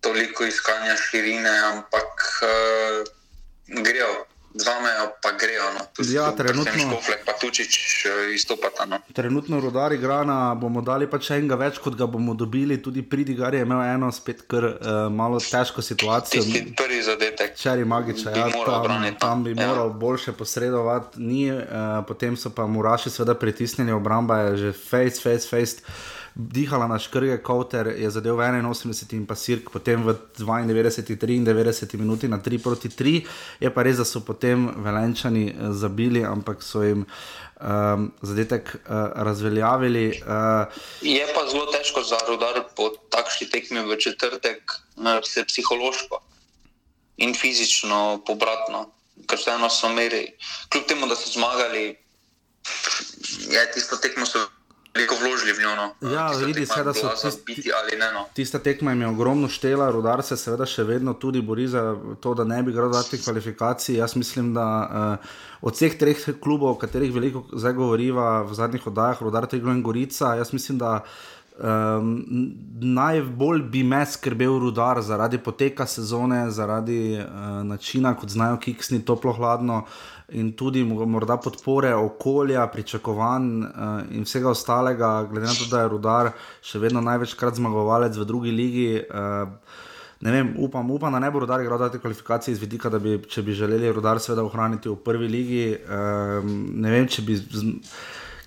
[0.00, 4.90] toliko iskanja širine, ampak uh, grejo Za me
[5.22, 5.62] pa grejo.
[5.74, 5.80] No.
[6.12, 8.86] Ja, trenutno, škoflek, pa tučič eh, izstopata.
[8.86, 8.98] No.
[9.12, 12.80] Trenutno rodari grana, bomo dali pa še enega več, kot ga bomo dobili.
[12.82, 14.74] Tudi Pridigar je imel eno spet kar uh,
[15.06, 16.42] malo težko situacijo.
[16.42, 17.54] Tisti prvi zadetek.
[17.54, 19.14] Čeri magiča, ja, tam, no.
[19.22, 19.68] tam bi ja.
[19.68, 21.22] moral boljše posredovati.
[21.22, 25.86] Ni, uh, potem so pa muraši seveda pritisnili, obramba je že face, face, face
[26.34, 31.98] dihala na škrge, Kauter je zadev v 81 in pa Sirk, potem v 92, 93
[31.98, 33.26] minuti na 3 proti 3.
[33.60, 37.06] Je pa res, da so potem velenčani eh, zabili, ampak so jim.
[37.60, 40.24] Um, zadetek uh, razveljavili.
[40.24, 40.64] Uh,
[41.04, 44.64] je pa zelo težko za rodar po takšni tekmi v četrtek,
[45.28, 46.22] se psihološko
[47.20, 48.88] in fizično pobratno,
[49.28, 50.32] ker so imeli,
[50.72, 52.00] kljub temu, da so zmagali,
[53.52, 54.40] je tisto tekmo so
[55.00, 55.76] veliko vložili v njo.
[55.76, 56.10] No.
[56.12, 58.12] Ja, vidi se, da so tisti, biti ali ne.
[58.12, 58.26] No.
[58.34, 62.34] Tista tekma jim je ogromno štela, rudar se seveda še vedno tudi bori za to,
[62.34, 63.96] da ne bi igral dati kvalifikacij.
[63.96, 65.32] Jaz mislim, da uh,
[65.62, 69.82] od vseh treh klubov, o katerih veliko zdaj govoriva v zadnjih oddajah, rudar Teglo in
[69.82, 71.00] Gorica, jaz mislim, da.
[71.60, 72.22] Um,
[72.80, 79.34] najbolj bi me skrbel rudar zaradi poteka sezone, zaradi uh, načina, kot znajo kiksni, toplo,
[79.36, 79.82] hladno.
[79.82, 83.70] Uh, in tudi morda podpore okolja, pričakovanj uh,
[84.10, 88.50] in vsega ostalega, glede na to, da je rudar še vedno največkrat zmagovalec v drugi
[88.54, 88.90] ligi.
[89.10, 89.88] Uh,
[90.20, 93.14] Ne vem, upam, upam, da ne bo rodar igral te kvalifikacije iz vidika, da bi,
[93.24, 95.62] če bi želeli rodar seveda ohraniti v prvi ligi.
[95.80, 97.38] Um, ne vem, če bi,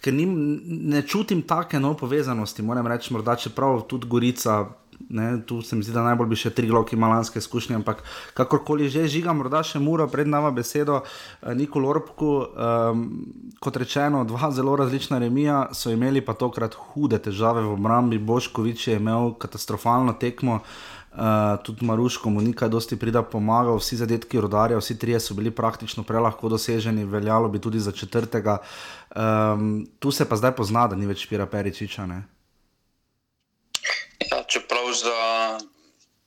[0.03, 0.35] ker nim,
[0.93, 4.59] ne čutim take no povezanosti, moram reči, morda čeprav tudi Gorica
[5.09, 8.03] Ne, tu se mi zdi, da najbolj bi še tri gloki malanske izkušnje, ampak
[8.37, 12.31] kakorkoli že žiga, morda še mora pred nama besedo eh, Nikol Orbku.
[12.53, 13.05] Um,
[13.63, 18.19] kot rečeno, dva zelo različna remija so imeli pa tokrat hude težave v obrambi.
[18.19, 20.61] Boškovič je imel katastrofalno tekmo.
[21.13, 25.51] Uh, tudi Maruško mu nikaj dosti prida pomagal, vsi zadetki rodarja, vsi trije so bili
[25.51, 28.57] praktično prelahko doseženi, veljalo bi tudi za četrtega.
[29.15, 32.05] Um, tu se pa zdaj pozna, da ni več Pira Peričiča.
[32.09, 32.23] Ne?
[34.31, 35.17] Ja, čeprav za,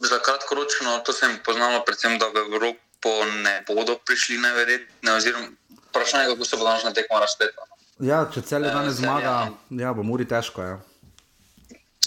[0.06, 5.48] za kratkoročno, to se jim poznamo, predvsem da v Evropo ne bodo prišli neverjetno, oziroma
[5.88, 7.66] vprašanje, kako se bo danes na tekmo razpletlo.
[8.04, 9.36] Ja, če cel dan ne zmaga,
[9.70, 10.62] ja, bo muri težko.
[10.62, 10.76] Ja.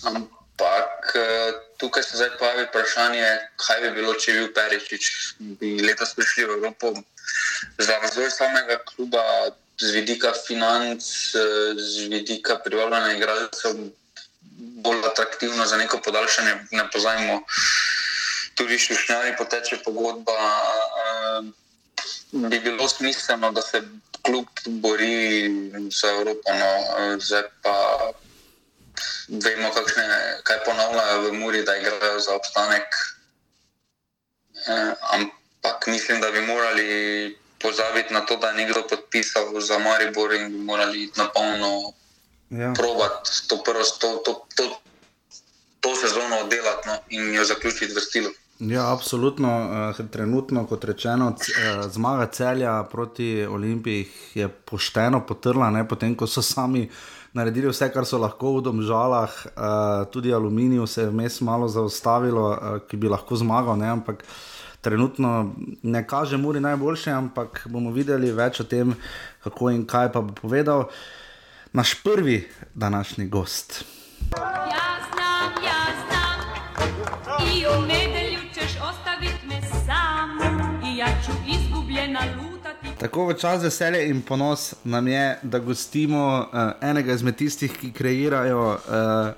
[0.05, 5.07] Ampak eh, tukaj se zdaj pojavi vprašanje, kaj bi bilo, če bi bil Peričič,
[5.61, 6.93] bi letos prišli v Evropo
[7.77, 9.23] za razvoj samega kluba,
[9.79, 11.03] z vidika financ,
[11.35, 13.81] eh, z vidika privabljanja igralcev
[14.83, 16.55] bolj atraktivno za neko podaljšanje.
[16.71, 17.41] Ne pozajmo,
[18.55, 20.37] tudi šušnjari poteče pogodba.
[20.99, 21.45] Uh,
[22.49, 23.81] bi bilo smiselno, da se
[24.25, 25.49] kljub bori
[25.91, 26.71] za Evropo, no,
[27.19, 27.75] zdaj pa
[29.27, 30.07] vemo, kakšne,
[30.43, 32.95] kaj ponavljajo v Muri, da igrajo za obstanek.
[34.67, 40.33] Uh, ampak mislim, da bi morali pozabiti na to, da je nekdo podpisal za Maribor
[40.33, 41.93] in bi morali iti na polno
[42.49, 42.73] ja.
[42.73, 44.63] probati to, prvo, to, to, to,
[45.79, 48.29] to sezono oddelati no, in jo zaključiti v stilu.
[48.59, 49.69] Ja, absolutno.
[49.99, 56.27] Uh, trenutno, kot rečeno, uh, zmaga celja proti Olimpiji je pošteno potrla, ne, potem ko
[56.27, 56.89] so sami
[57.33, 62.57] naredili vse, kar so lahko v domžalah, uh, tudi aluminij se je vmes malo zaustavilo,
[62.89, 63.77] ki bi lahko zmagal.
[63.79, 64.25] Ne, ampak
[64.81, 68.95] trenutno ne kaže, je najboljše, ampak bomo videli več o tem,
[69.43, 70.79] kako in kaj pa bo povedal.
[70.79, 71.18] Uh,
[71.73, 73.85] naš prvi današnji gost.
[74.37, 76.39] Jaz znam, jaz znam.
[77.53, 80.29] I u nedelju ćeš ostavit me sam
[80.85, 86.47] I ja ću izgubljena lutati Tako v čas veselja in ponos nam je, da gostimo
[86.53, 88.79] uh, enega izmed tistih, ki kreirajo uh,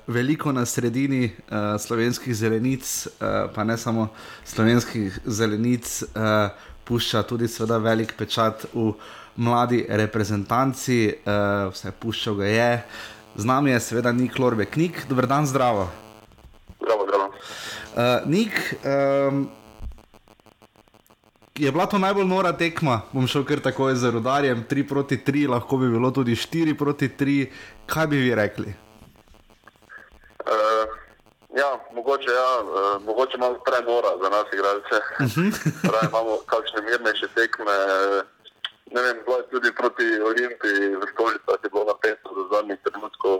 [0.06, 4.08] veliko na sredini uh, slovenskih zelenic, uh, pa ne samo
[4.44, 6.50] slovenskih zelenic, uh,
[6.84, 8.92] pušča tudi seveda velik pečat v
[9.36, 12.70] mladi reprezentanci, uh, vse puščal ga je.
[13.36, 15.88] Z nami je seveda Nik Lorbe, knjig, dober dan, zdravo.
[16.76, 17.26] Zdravo, zdravo.
[17.32, 19.46] Uh, Nik, um,
[21.58, 25.48] je bila to najbolj nora tekma, bom šel kar takoj za rodarjem, 3 proti 3,
[25.48, 27.46] lahko bi bilo tudi 4 proti 3.
[27.86, 28.74] Kaj bi vi rekli?
[30.42, 30.88] Uh,
[31.56, 34.96] ja, mogoče, ja, uh, mogoče malo prenora za nas, igralce.
[35.24, 36.08] Uh -huh.
[36.08, 37.76] imamo kakšne mirnejše tekme.
[38.94, 43.36] Ne vem, bilo je tudi proti Olimpiji v Stolicah, je bilo napeto do zadnjih trenutkov,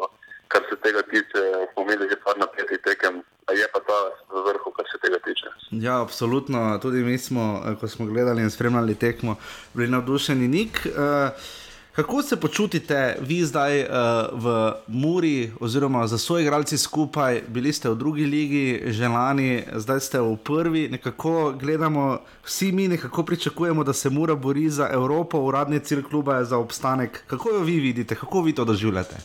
[0.53, 3.15] kar se tega tiče, smo imeli že par napetih tekem,
[3.61, 3.99] je pa ta
[4.35, 5.49] v vrhu, kar se tega tiče.
[5.71, 6.79] Ja, absolutno.
[6.83, 7.45] Tudi mi smo,
[7.81, 9.37] ko smo gledali in spremljali tekmo,
[9.75, 10.49] bili navdušeni.
[10.49, 10.93] Nik, uh,
[11.97, 13.89] kako se počutite vi zdaj uh,
[14.33, 17.43] v Muri, oziroma za svoje igralce skupaj?
[17.49, 20.89] Bili ste v drugi ligi, že lani, zdaj ste v prvi.
[20.89, 26.37] Nekako gledamo, vsi mi nekako pričakujemo, da se Mura bori za Evropo, uradni cilj kluba
[26.37, 27.23] je za obstanek.
[27.27, 29.17] Kako jo vi vidite, kako vi to doživljate?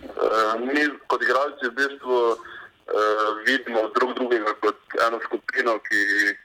[0.00, 2.36] Uh, mi kot igralci v bistvu uh,
[3.46, 4.76] vidimo drug drugega kot
[5.08, 6.00] eno skupino, ki,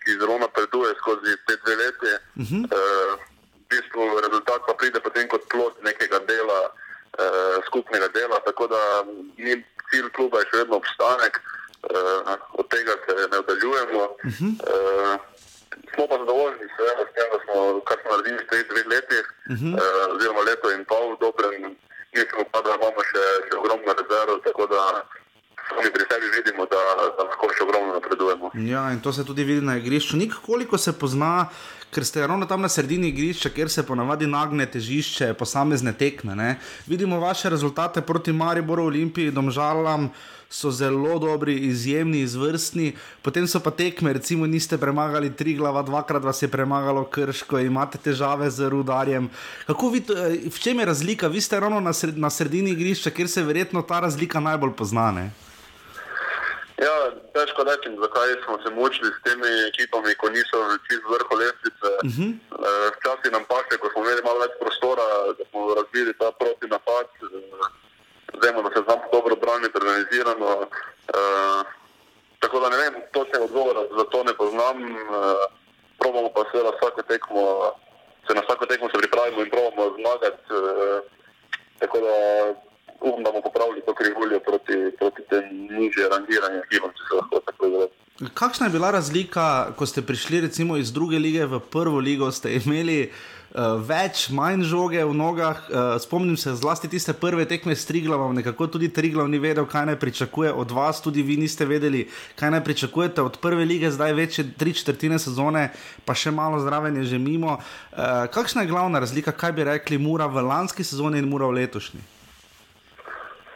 [0.05, 2.11] ki zelo napreduje skozi te dve leti.
[2.35, 2.63] Uh -huh.
[2.63, 3.30] uh,
[3.71, 8.39] bistvu rezultat pa pride potem kot plod nekega dela, uh, skupnega dela.
[8.45, 8.81] Tako da
[9.37, 9.57] ni
[9.91, 14.03] cilj kluba je še vedno obstanek, uh, od tega se ne oddaljujemo.
[14.03, 14.51] Uh -huh.
[14.73, 15.15] uh,
[15.95, 16.77] Smo pa zadovoljni s
[17.15, 19.73] tem, da smo, kar smo naredili v teh dveh letih, uh -huh.
[19.75, 21.75] uh, oziroma leto in pol, dobrem,
[22.13, 24.81] mislim pa, da imamo še, še ogromno rezerv, tako da
[25.69, 26.81] sami pri sebi vidimo, da,
[27.17, 28.51] da lahko še ogromno napredujemo.
[28.53, 30.17] Ja, in to se tudi vidi na igrišču.
[30.17, 31.47] Nik, koliko se pozna,
[31.91, 36.35] ker ste ravno tam na sredini igrišča, kjer se ponavadi nagne težišče posamezne tekme.
[36.35, 36.55] Ne?
[36.87, 40.09] Vidimo vaše rezultate proti Mariboru, Olimpiji, Domžalam.
[40.51, 42.89] So zelo dobri, izjemni, izvrstni,
[43.23, 47.97] potem so pa tekme, recimo, niste premagali tri glava, dvakrat vas je premagalo krško, imate
[47.97, 49.29] težave z rudarjem.
[49.69, 50.01] Vi,
[50.51, 51.29] v čem je razlika?
[51.31, 55.29] Vi ste ravno na, sred, na sredini igrišča, kjer se verjetno ta razlika najbolj poznane.
[56.81, 56.93] Ja,
[57.35, 61.89] težko reči, zakaj smo se mučili s temi ekipami, ko niso čez vrh lestvice.
[62.07, 62.31] Uh -huh.
[62.95, 65.05] Včasih nam paše, ko smo imeli malo več prostora,
[65.37, 67.07] da smo razvili ta proti napad.
[68.43, 70.49] Vemo, da se znamo dobro braniti, organizirano.
[71.17, 71.61] Uh,
[72.39, 74.77] tako da ne vem, točne odgovore za to ne poznam.
[74.95, 74.97] Uh,
[75.99, 77.41] probamo pa seveda vsako tekmo,
[78.27, 80.43] se na vsako tekmo se pripravimo in probamo zmagati.
[80.49, 80.99] Uh,
[81.79, 82.13] tako da
[83.01, 85.45] upam, da bomo popravili to krivuljo proti, proti tem
[86.13, 88.01] rangiranju, ki vam se lahko tako izrazi.
[88.33, 92.53] Kakšna je bila razlika, ko ste prišli recimo iz druge lige v prvo ligo, ste
[92.53, 95.57] imeli uh, več, manj žoge v nogah?
[95.57, 99.87] Uh, spomnim se zlasti tiste prve tekme s Triglavom, nekako tudi Triglav ni vedel, kaj
[99.89, 102.05] naj pričakuje od vas, tudi vi niste vedeli,
[102.37, 105.71] kaj naj pričakujete od prve lige, zdaj več je tri četrtine sezone,
[106.05, 107.57] pa še malo zraven je že mimo.
[107.57, 111.63] Uh, kakšna je glavna razlika, kaj bi rekli, mura v lanski sezoni in mura v
[111.63, 112.05] letošnji?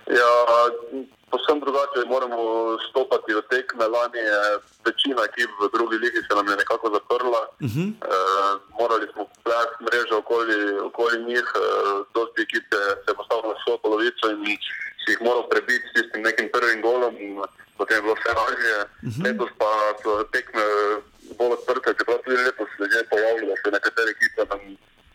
[0.09, 0.33] Ja,
[1.35, 2.39] posebno drugače moramo
[2.89, 3.85] stopiti v tekme.
[3.95, 4.41] Lani je
[4.87, 7.41] večina ekip v drugi ligi se nam je nekako zaprla.
[7.65, 7.87] Uh -huh.
[7.91, 8.17] e,
[8.79, 10.57] morali smo plesti mrežo okoli,
[10.89, 11.59] okoli njih, e,
[12.15, 12.65] dosti ekip
[13.05, 14.39] se je postavilo na svojo polovico in
[15.01, 17.13] si jih moral prebiti s tistim nekim prvim golom.
[17.77, 18.77] Potem je bilo vse lažje.
[18.83, 19.23] Uh -huh.
[19.25, 19.71] Letos pa
[20.01, 20.65] so tekme
[21.37, 24.61] bolj odprte, čeprav tudi letos se je pojavilo, da se nekatere ekipe nam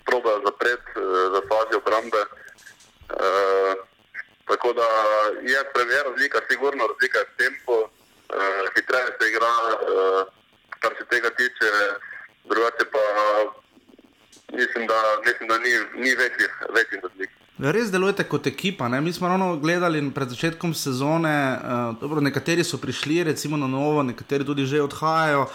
[0.08, 0.90] probajo zapreti
[1.34, 2.22] za fazi obrambe.
[2.24, 3.28] E,
[4.50, 4.88] Tako da
[5.52, 10.22] je premjer razlika, sigurno razlika je v tempu, uh, hitreje se igra, uh,
[10.82, 11.68] kar se tega tiče,
[12.50, 13.04] drugače pa
[14.58, 17.30] mislim, da, mislim, da ni, ni večjih večji razlik.
[17.58, 18.88] Res delujete kot ekipa.
[18.88, 19.00] Ne?
[19.00, 24.02] Mi smo ravno gledali pred začetkom sezone, uh, dobro, nekateri so prišli, recimo na novo,
[24.02, 25.46] nekateri tudi že odhajajo.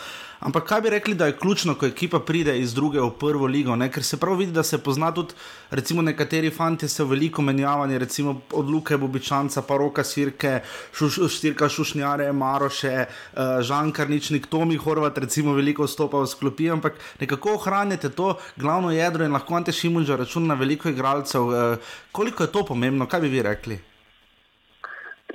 [0.46, 3.76] Ampak kaj bi rekli, da je ključno, ko ekipa pride iz druge v prvo ligo?
[3.76, 3.88] Ne?
[3.92, 5.34] Ker se prav vidi, da se pozna tudi,
[5.72, 10.60] recimo, nekateri fanti se veliko menjavali, recimo od Luke Bobičanca, pa roka Sirke,
[10.94, 17.02] šuš, Štirka Šušnjare, Maroše, uh, Žan Karničnik, Tomi Horvat, recimo veliko vstopa v sklopi, ampak
[17.20, 21.42] nekako ohranjate to glavno jedro in lahko Ante Šimulža računa na veliko igralcev.
[21.42, 23.80] Uh, koliko je to pomembno, kaj bi vi rekli?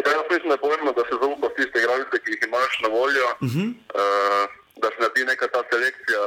[0.07, 3.27] Ja, mislim, da je pomembno, da se zaupaš tiste igralce, ki jih imaš na voljo.
[3.41, 3.69] Uh -huh.
[3.75, 6.23] uh, da se naredi neka ta selekcija,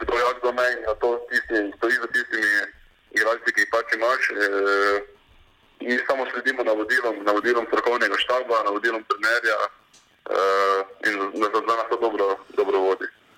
[0.00, 2.52] kdo je kdo meni, in to tisti, stoji za tistimi
[3.16, 4.22] igralci, ki jih pač imaš.
[4.30, 4.46] E,
[5.90, 9.58] in samo sledimo navodilom, navodilom strokovnega štaba, navodilom trenerja.
[9.66, 10.40] E,
[11.08, 11.14] in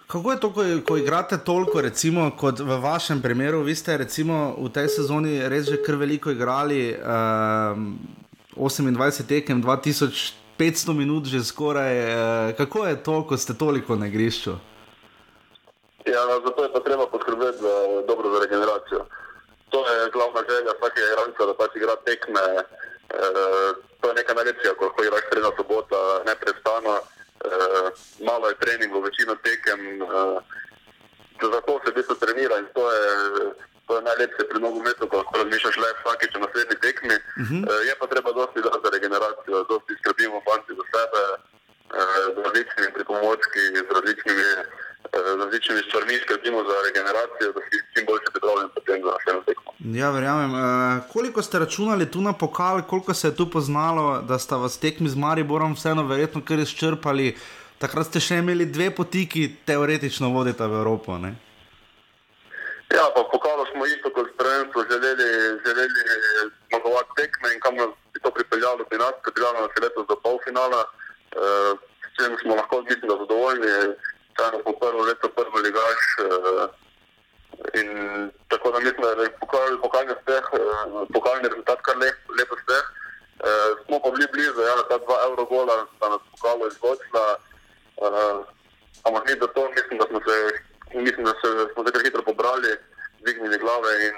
[0.08, 3.60] Kako je to, ko, ko igrate toliko, recimo, kot v vašem primeru?
[3.62, 7.98] Vi ste recimo, v tej sezoni res že kar veliko igrali, um,
[8.56, 9.60] 28 tekem,
[10.58, 11.94] 2500 minut, že skoraj.
[11.98, 14.58] Uh, kako je to, ko ste toliko na igrišču?
[16.06, 17.74] Ja, zato je treba poskrbeti za
[18.06, 19.06] dobro za regeneracijo.
[19.70, 22.46] To je glavna želja vsakega igralca, da pač igra tekme.
[22.58, 23.26] E,
[24.00, 26.94] to je neka najlepša, ko lahko igraš srednja sobota, neprestano.
[26.98, 27.02] E,
[28.28, 29.80] malo je treningov, večino tekem.
[30.02, 30.06] E,
[31.42, 33.04] zato se v bistvu trenira in to je,
[33.88, 37.16] to je najlepše pri nogometu, ko lahko razmišljaš le vsakeč na naslednji tekmi.
[37.18, 37.62] Uh -huh.
[37.70, 42.02] e, je pa treba dosti dati za regeneracijo, dosti skrbimo fanti za sebe, e,
[42.34, 44.48] z različnimi pripomočki, z različnimi
[45.36, 49.68] z različnimi stvarmi skrbimo za regeneracijo, da si čim bolj pripravljen potem za naslednjo tekmo.
[50.00, 50.52] Ja, verjamem.
[50.54, 50.60] E,
[51.12, 55.08] koliko ste računali tu na pokal, koliko se je tu poznalo, da sta vas tekmi
[55.08, 57.36] z Mariborom vseeno verjetno kar izčrpali?
[57.78, 61.18] Takrat ste še imeli dve poti, ki teoretično vodita v Evropo.
[61.18, 61.47] Ne?
[62.96, 65.28] Ja, pa pokalo smo isto kot prvenstvo želeli,
[65.66, 66.00] želeli
[66.68, 70.80] zmagovati tekme in kam nas bi to pripeljalo, bi nas pripeljalo na letos do polfinala,
[70.84, 70.88] e,
[72.06, 73.72] s čim smo lahko mislim, da zadovoljni
[74.38, 76.02] vseeno po prvo leto prvi ligaš.
[76.18, 76.68] Uh,
[77.80, 77.88] in
[78.48, 82.84] tako da mislim, da je pokal, pokalni uspeh, uh, pokalni rezultat kar lep, lep uspeh.
[83.46, 87.26] Uh, smo pa bili blizu, ja, ta dva evro gola sta nas pokalo izgočila.
[88.04, 88.38] Uh,
[89.06, 90.36] ampak ni do to, mislim, da smo se,
[90.94, 92.76] mislim, da se, smo se kar hitro pobrali,
[93.20, 94.16] dvignili glave in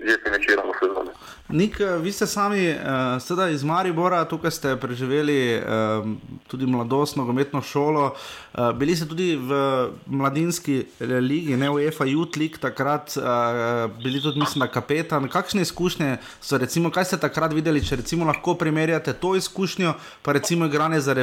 [0.00, 1.12] že si nečiramo sezone.
[1.52, 6.06] Nik, vi ste sami uh, iz Maribora, tukaj ste preživeli uh,
[6.48, 8.14] tudi mladostno nogometno šolo.
[8.54, 9.52] Uh, bili ste tudi v
[10.06, 15.28] mladinski ligi, ne v EFA League, takrat uh, bili tudi, mislim, kapetan.
[15.28, 20.32] Kakšne izkušnje so, recimo, kaj ste takrat videli, če recimo lahko primerjate to izkušnjo, pa
[20.32, 21.14] recimo igranje za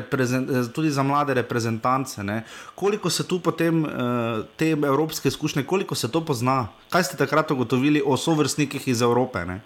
[0.75, 2.23] tudi za mlade reprezentance?
[2.23, 2.43] Ne?
[2.75, 6.67] Koliko se tu potem uh, te evropske izkušnje, koliko se to pozna?
[6.89, 9.45] Kaj ste takrat ugotovili o sovrstnikih iz Evrope?
[9.45, 9.61] Ne?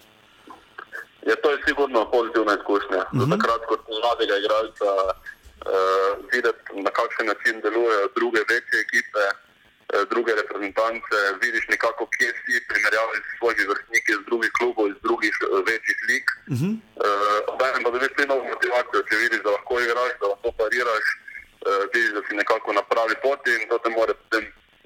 [1.28, 3.02] Ja, to je sigurno pozitivna izkušnja.
[3.04, 3.32] Uh -huh.
[3.34, 10.32] Takrat, kot mladega igralca, uh, videti, na kakšen način delujejo druge večje ekipe, uh, druge
[10.42, 15.48] reprezentance, vidiš nekako, kje si primerjavi s svojimi vrstniki iz drugih klubov, iz drugih uh,
[15.70, 16.26] večjih lig.
[16.54, 16.74] Uh -huh.
[17.06, 21.82] uh, pa dobiš tudi novo motivacijo, če vidiš, da lahko igraš, da lahko pariraš, uh,
[21.94, 24.44] vidiš, da si nekako na pravi poti in to te more potem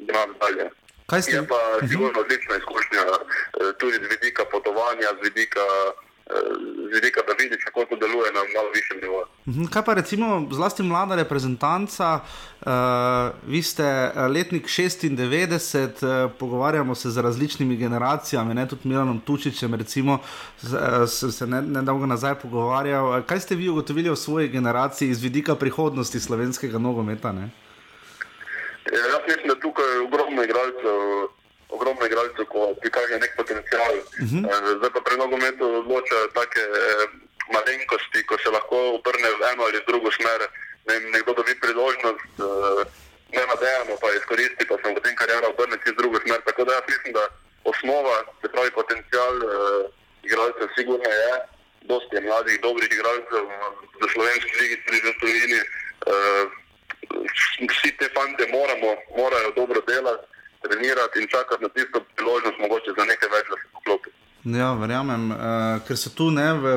[0.08, 0.66] gnati dalje.
[1.10, 1.36] Kaj ste?
[1.36, 3.04] Je pa sigurno odlična izkušnja,
[3.80, 5.22] tudi z vidika potovanja, z
[5.58, 6.08] vidika
[6.92, 9.26] z vidika, da vidiš, kako to deluje na malo višjem nivoju.
[9.48, 12.68] Mhm, kaj pa recimo zlasti mlada reprezentanca, uh,
[13.48, 19.74] vi ste eh, letnik 96, uh, pogovarjamo se z različnimi generacijami, ne tudi Milanom Tučičem,
[19.74, 20.20] recimo,
[21.08, 23.24] sem se nedolgo ne nazaj pogovarjal.
[23.24, 27.32] Kaj ste vi ugotovili o svoji generaciji iz vidika prihodnosti slovenskega nogometa?
[27.32, 27.50] Ne?
[28.92, 31.28] Ja, jaz mislim, da tukaj je ogromno igralcev
[31.70, 33.94] ogromno igralcev, ko prikaže nek potencial.
[34.28, 34.78] Uh -huh.
[34.78, 37.06] Zdaj pa pri nogometu odločajo take eh,
[37.56, 40.42] malenkosti, ko se lahko obrne v eno ali drugo smer.
[40.88, 42.82] Ne, nekdo dobi priložnost, eh,
[43.36, 46.40] ne nadejamo pa izkoristi, pa se potem karijera obrne čez drugo smer.
[46.48, 47.24] Tako da jaz mislim, da
[47.72, 49.84] osnova, se pravi potencial eh,
[50.28, 51.34] igralcev, sigurno je.
[51.90, 53.44] Dosti je mladih, dobrih igralcev
[54.02, 55.64] v slovenski ligi, tudi v Sloveniji.
[56.08, 56.46] Uh,
[57.72, 60.28] vsi te fante moramo, morajo dobro delati
[60.62, 64.10] trenirati in čakati na tisto priložnost, mogoče za nekaj več, da se poklopi.
[64.46, 66.74] Ja, verjamem, uh, ker so tu ne, v,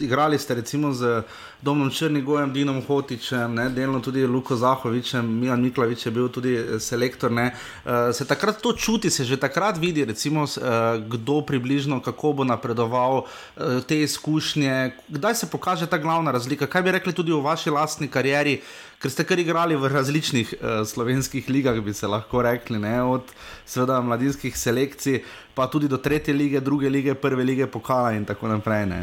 [0.00, 1.20] igrali ste recimo z
[1.62, 6.80] Domom Črnigojem, Dinom Hotičem, ne, delno tudi Luko Zahovičem, Milan Miklavič je bil tudi eh,
[6.80, 7.32] selektor.
[7.32, 7.52] Ne,
[7.84, 12.44] uh, se takrat to čuti, se že takrat vidi, recimo, uh, kdo približno, kako bo
[12.44, 14.96] napredoval uh, te izkušnje.
[15.08, 16.66] Kdaj se pokaže ta glavna razlika?
[16.66, 18.60] Kaj bi rekli tudi v vaši lastni karieri?
[19.04, 23.02] ker ste kar igrali v različnih uh, slovenskih ligah, bi se lahko rekli, ne?
[23.02, 23.34] od
[23.68, 25.18] seveda mladinskih selekcij,
[25.54, 28.86] pa tudi do tretje lige, druge lige, prve lige, pokala in tako naprej.
[28.86, 29.00] Ne?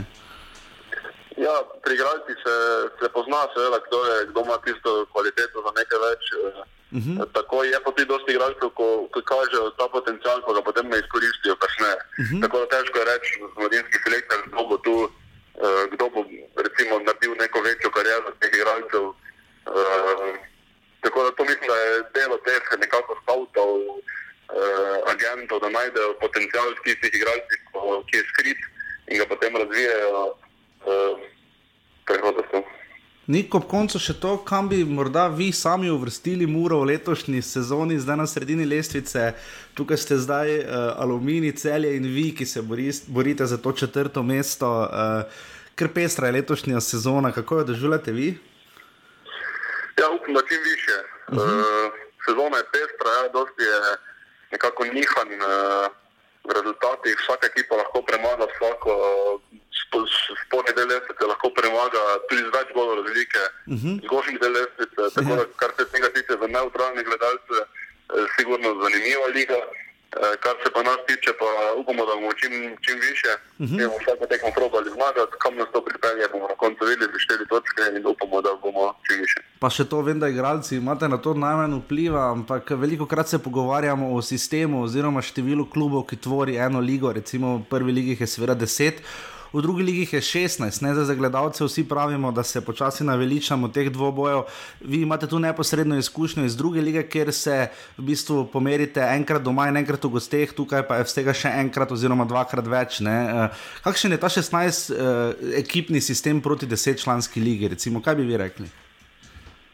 [1.38, 2.56] Ja, pri igralcih se,
[3.00, 6.24] se pozna, seveda, kdo, je, kdo ima tisto kvaliteto za nekaj več.
[6.92, 7.16] Uh -huh.
[7.38, 10.98] Tako je pa tudi dosti igralcev, ko, ko kažejo ta potencial, pa ga potem ne
[11.00, 12.00] izkoristijo kasneje.
[12.22, 12.42] Uh -huh.
[12.44, 14.96] Tako da težko je reči z mladinskih selektorjev, kdo bo tu,
[15.66, 16.20] uh, kdo bo
[16.66, 19.04] recimo naredil neko večjo kariero teh igralcev.
[19.78, 20.32] Uh,
[21.04, 23.72] tako da to mislim, da je delo teh nekako skavtov,
[25.08, 27.60] agentov, da najdejo potencial v tistih igralcih,
[28.08, 28.58] ki je skrit
[29.12, 30.24] in ga potem razvijajo.
[30.82, 31.20] Uh,
[33.32, 38.00] Nik ob koncu še to, kam bi morda vi sami uvrstili Muro v letošnji sezoni,
[38.02, 39.30] zdaj na sredini lestvice,
[39.78, 40.66] tukaj ste zdaj uh,
[41.00, 44.68] Alumini, celje in vi, ki se bori, borite za to četrto mesto.
[44.68, 45.46] Uh,
[45.80, 48.34] ker pestra je letošnja sezona, kako jo doživljate vi?
[50.02, 50.98] Ja, upam, da čim više.
[51.32, 51.60] Uh -huh.
[51.62, 51.94] uh,
[52.26, 53.78] sezona je pestra, ja, dosti je
[54.52, 55.88] nekako nihan uh,
[56.44, 58.94] v rezultatih, vsaka ekipa lahko premaga vsako,
[60.46, 63.96] spodnji del lestvice lahko premaga tudi z več golov razlike, uh -huh.
[64.06, 69.28] zgornji del lestvice, tako da kar se tega tiče za neutralne gledalce, eh, sigurno zanimiva
[69.38, 69.60] liga.
[70.12, 71.50] Eh, kar se pa nas tiče, pa
[71.82, 72.54] upamo, da bomo čim,
[72.86, 73.32] čim više.
[73.60, 73.78] Uh -huh.
[73.88, 77.82] bomo vsako tekmo probali zmagati, kam nas to pripelje, bomo na koncu videli štiri točke
[77.98, 79.40] in upamo, da bomo čim više.
[79.60, 83.44] Pa še to vem, da igralci imate na to najmanj vpliva, ampak veliko krat se
[83.44, 88.28] pogovarjamo o sistemu oziroma številu klubov, ki tvori eno ligo, recimo v prvi ligi je
[88.28, 89.00] seveda deset
[89.54, 93.90] v drugi ligi je 16, ne za gledalce, vsi pravimo, da se počasi naveličamo teh
[93.90, 94.44] dvobojev.
[94.82, 99.68] Vi imate tu neposredno izkušnjo iz druge lige, kjer se v bistvu pomerite enkrat doma
[99.68, 103.00] in enkrat v gosteh, tukaj pa je vsega še enkrat oziroma dvakrat več.
[103.00, 103.18] Ne?
[103.28, 107.68] Eh, kakšen je ta 16 uh, eh, ekipni sistem proti 10 članski lige?
[107.76, 108.70] Recimo, kaj bi vi rekli?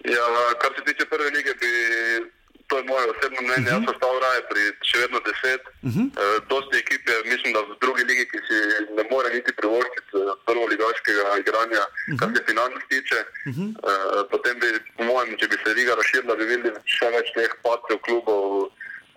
[0.07, 0.25] Ja,
[0.61, 2.36] kar se tiče prve lige, bi
[2.67, 3.75] to je moje osebno mnenje, uh -huh.
[3.75, 5.63] jaz sem stal raje pri še vedno deset.
[5.87, 6.07] Uh -huh.
[6.21, 8.57] e, dosti ekip je, mislim, da v drugi ligi, ki si
[8.97, 12.17] ne more niti privoščiti eh, prvo ligaškega igranja, uh -huh.
[12.19, 13.19] kar se financ tiče.
[13.49, 13.69] Uh -huh.
[13.91, 13.93] e,
[14.31, 17.97] potem bi, po mojem, če bi se liga razširila, bi videli še več teh padcev
[18.07, 18.43] klubov,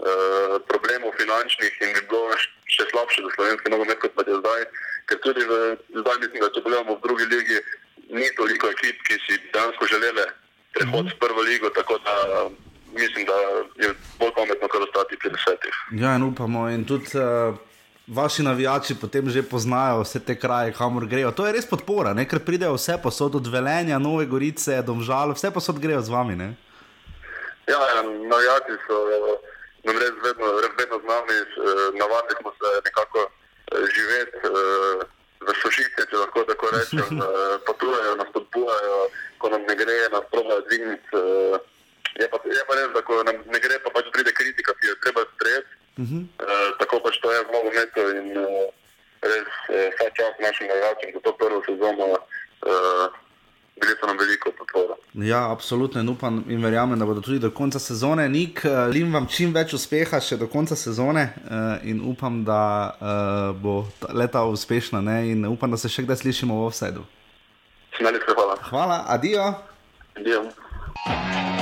[0.09, 0.13] e,
[0.71, 2.25] problemov finančnih in bi bilo
[2.75, 4.63] še slabše za slovenski nogomet, kot pa je zdaj.
[5.07, 5.53] Ker tudi v,
[6.03, 7.59] zdaj mislim, da če pogledamo v drugi ligi,
[8.19, 10.25] ni toliko ekip, ki si dejansko želele
[10.75, 11.17] prehod uh -huh.
[11.17, 12.15] v prvo ligo, tako da
[12.93, 13.37] mislim, da
[13.85, 15.75] je bolj pametno, kar ostati pri desetih.
[15.93, 16.69] Ja, in upamo.
[16.71, 17.55] In tudi uh,
[18.07, 21.31] vaši navijači potem že poznajo vse te kraje, kamor grejo.
[21.33, 22.27] To je res podpora, ne?
[22.29, 26.37] ker pridejo vse posod od Velenja, Nove Gorice, Domžal, vse posod grejo z vami.
[26.37, 26.55] Ne?
[27.71, 28.99] Ja, ja navijači so
[29.85, 30.47] nam res vedno,
[30.79, 34.37] vedno z nami, eh, navadili smo se nekako eh, živeti.
[35.41, 37.21] V sošice, če lahko tako rečem,
[37.67, 38.99] potujejo, nas podbujajo,
[39.41, 41.21] ko nam ne gre, nas probajo dvigniti.
[42.19, 44.91] Je pa, je pa res, da ko nam ne gre, pa pač pride kritika, ki
[44.91, 45.73] jo treba sprejeti.
[46.03, 46.23] Uh -huh.
[46.23, 48.69] uh, tako pač to je v nogometu in uh,
[49.23, 52.07] res uh, vsa čas našim navijačem za to prvo sezono.
[52.13, 53.09] Uh,
[53.81, 54.97] Gre pa nam veliko podporo.
[55.15, 58.29] Ja, absolutno in upam in verjamem, da bodo tudi do konca sezone.
[58.29, 61.33] Nik, želim vam čim več uspeha še do konca sezone
[61.83, 62.93] in upam, da
[63.57, 65.31] bo leta uspešna ne?
[65.33, 67.07] in upam, da se še kdaj slišimo v offsajdu.
[68.01, 68.57] Najlepša hvala.
[68.69, 69.55] Hvala, adijo.
[70.17, 71.60] Adijo.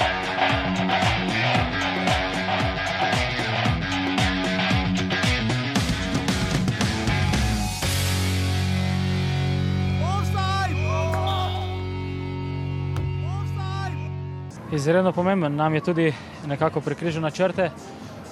[14.72, 16.14] Izredno pomemben nam je tudi
[16.46, 17.70] nekako prekrižal na črte.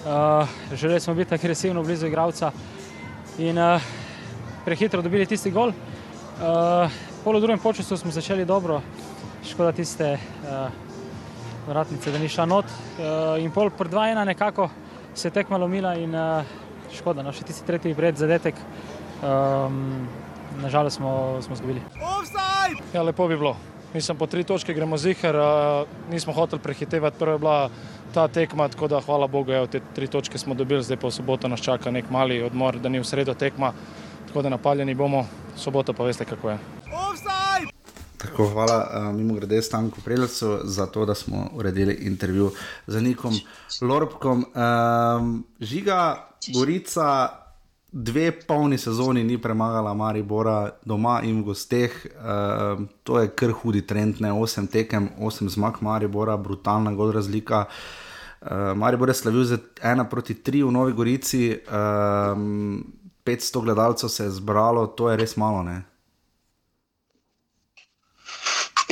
[0.05, 2.51] Uh, želeli smo biti agresivno blizu igralca
[3.39, 3.81] in uh,
[4.65, 5.69] prehitro dobili tisti gol.
[5.69, 6.91] Uh,
[7.25, 8.81] polo drugem počasu smo začeli dobro,
[9.45, 10.69] škoda tiste uh,
[11.69, 12.65] vratnice, da ni šla not.
[12.65, 14.69] Uh, in pol pred 2-1 nekako
[15.15, 16.45] se je tekma lomila in uh,
[16.93, 18.55] škoda, no še tisti tretji bred zadetek.
[19.23, 20.09] Um,
[20.57, 21.81] Nažalost smo, smo zgubili.
[22.95, 23.57] Ja, lepo bi bilo.
[23.97, 25.37] Mislim, po tri točke gremo zihar,
[26.11, 27.17] nismo hoteli prehitevati.
[27.19, 27.71] Prva je bila
[28.15, 31.15] ta tekma, tako da hvala Bogu, evo, te tri točke smo dobili, zdaj pa v
[31.17, 33.73] soboto nas čaka nek mali odmor, da ni v sredo tekma.
[34.27, 35.25] Tako da napaljeni bomo,
[35.57, 36.59] soboto pa veste, kako je.
[38.19, 42.53] Tako, hvala, uh, mimo grede, Stanku Prelcu za to, da smo uredili intervju
[42.87, 43.41] z Nikom
[43.81, 44.45] Lorbkom.
[44.45, 47.29] Um, žiga, Gorica,
[47.97, 51.93] dve polni sezoni ni premagala Maribora doma in v gosteh.
[52.05, 57.65] Uh, to je kar hudi trend, ne osem tekem, osem zmag Maribora, brutalna god razlika.
[58.41, 62.85] Uh, Maribor je slavil z ena proti tri v Novi Gorici, um,
[63.25, 65.63] 500 gledalcev se je zbralo, to je res malo.
[65.63, 65.83] Ne?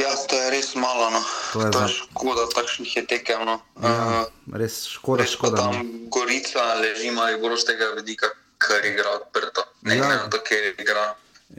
[0.01, 1.11] Ja, to je res malo.
[1.11, 1.21] No.
[1.53, 3.45] To je, to je škoda, takšnih je tekem.
[3.45, 3.61] No.
[3.85, 4.25] Ja,
[4.57, 5.61] res škoda, res škoda.
[5.61, 6.09] Tam no.
[6.09, 8.33] Gorica leži, bolj z tega vidika,
[8.67, 9.67] kar igra odprto.
[9.83, 10.23] Ne glede ja.
[10.25, 11.07] na to, kje igra.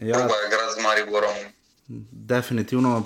[0.01, 0.19] Ja.
[0.19, 1.37] Je igra z Mariborom,
[1.87, 3.03] definitivno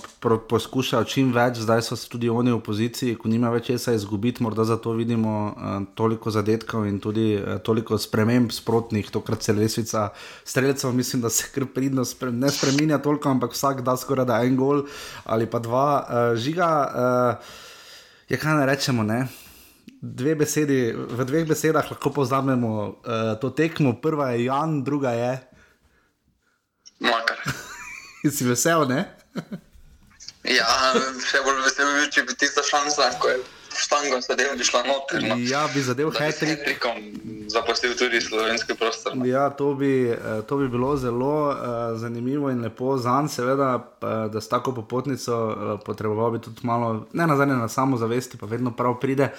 [0.50, 4.64] poskušajo čim več, zdaj so tudi oni v poziciji, ko nima več česa izgubiti, morda
[4.64, 10.06] zato vidimo uh, toliko zadetkov in tudi uh, toliko sprememb sprotnih, tokrat se lesvica
[10.47, 14.39] streljcev, mislim, da se kar pridno spre, ne spremenja toliko, ampak vsak da skoraj da
[14.47, 14.86] en gol
[15.26, 15.89] ali pa dva.
[16.00, 17.54] Uh, žiga, uh,
[18.32, 19.26] je kaj ne rečemo, ne?
[20.02, 24.00] Dve besedi, v dveh besedah lahko poznamo uh, to tekmo.
[24.00, 25.34] Prva je Jan, druga je.
[27.04, 27.36] Makar.
[28.36, 29.04] si vesel, ne?
[30.47, 30.68] ja,
[31.20, 33.41] še bolj vesel bi bil, če bi ti ta šansa, ko je
[33.80, 35.24] štango zadev, bi šla noter.
[35.24, 35.36] No.
[35.43, 36.84] Ja, bi zadev hektik.
[37.52, 39.16] Zapustil tudi slovenski prostor.
[39.20, 39.28] No.
[39.28, 41.56] Ja, to bi, eh, to bi bilo zelo uh,
[42.00, 46.64] zanimivo in lepo za njega, seveda, uh, da s tako popotnico uh, potreboval bi tudi
[46.64, 49.34] malo, ne na zadnje, na samozavesti, pa vedno prav pride.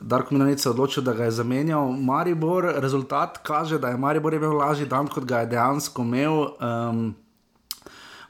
[0.00, 1.92] Darko Minanic se je odločil, da ga je zamenjal.
[1.92, 6.56] Maribor, rezultat kaže, da je Maribor imel lažji dan, kot ga je dejansko imel.
[6.60, 7.14] Um,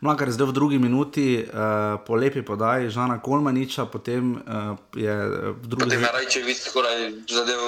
[0.00, 4.40] Mlaka je zdaj v drugi minuti, uh, po lepi podaji Žana Kolmaniča, potem uh,
[4.96, 5.12] je
[5.52, 6.00] v drugi minuti.
[6.00, 6.98] Potem je Rajčevič skoraj
[7.28, 7.60] zadev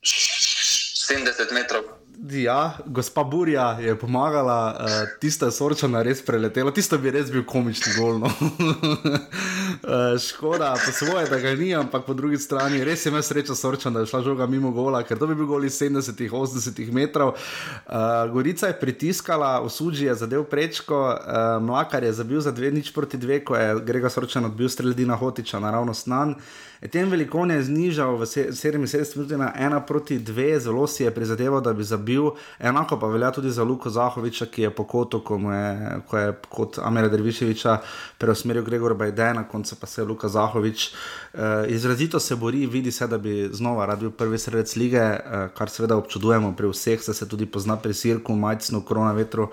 [0.00, 1.99] 70 metrov.
[2.28, 4.86] Ja, gospa Burja je pomagala, uh,
[5.20, 8.18] tista je sorčana res preletela, tisto bi res bil komični gol.
[8.20, 8.28] No.
[8.28, 13.56] uh, škoda, po svoje, da ga ni, ampak po drugi strani res je imel srečo
[13.56, 17.32] sorčana, da je šla žoga mimo gola, ker to bi bil gol iz 70-80 metrov.
[17.32, 22.68] Uh, Gorica je pritiskala, v suži je zadev prečko, uh, Mlakar je zabil za dve
[22.68, 26.36] nič proti dve, ko je Grega sorčan odbil streljina Hotiča naravno snan.
[26.80, 31.60] Tem velikonje je znižal v 77 minut na 1 proti 2, zelo si je prizadeval,
[31.60, 32.09] da bi zabil.
[32.58, 36.32] Enako pa velja tudi za Luko Zahoviča, ki je po kotu, ko, je, ko je
[36.48, 37.78] kot Amira Derviševiča
[38.18, 40.90] preusmeril Gregor Bajden, na koncu pa se je Luka Zahovič
[41.32, 45.48] uh, izrazito se bori, vidi se, da bi znova rad bil prvi sredec lige, uh,
[45.56, 49.48] kar seveda občudujemo pri vseh, se, se tudi pozna pri Sirku, Majcnu, Koronavetru,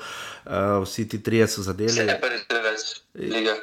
[0.46, 0.52] uh,
[0.84, 1.90] vsi ti trije so zadeli.
[1.90, 3.56] Se je prvi sredec lige.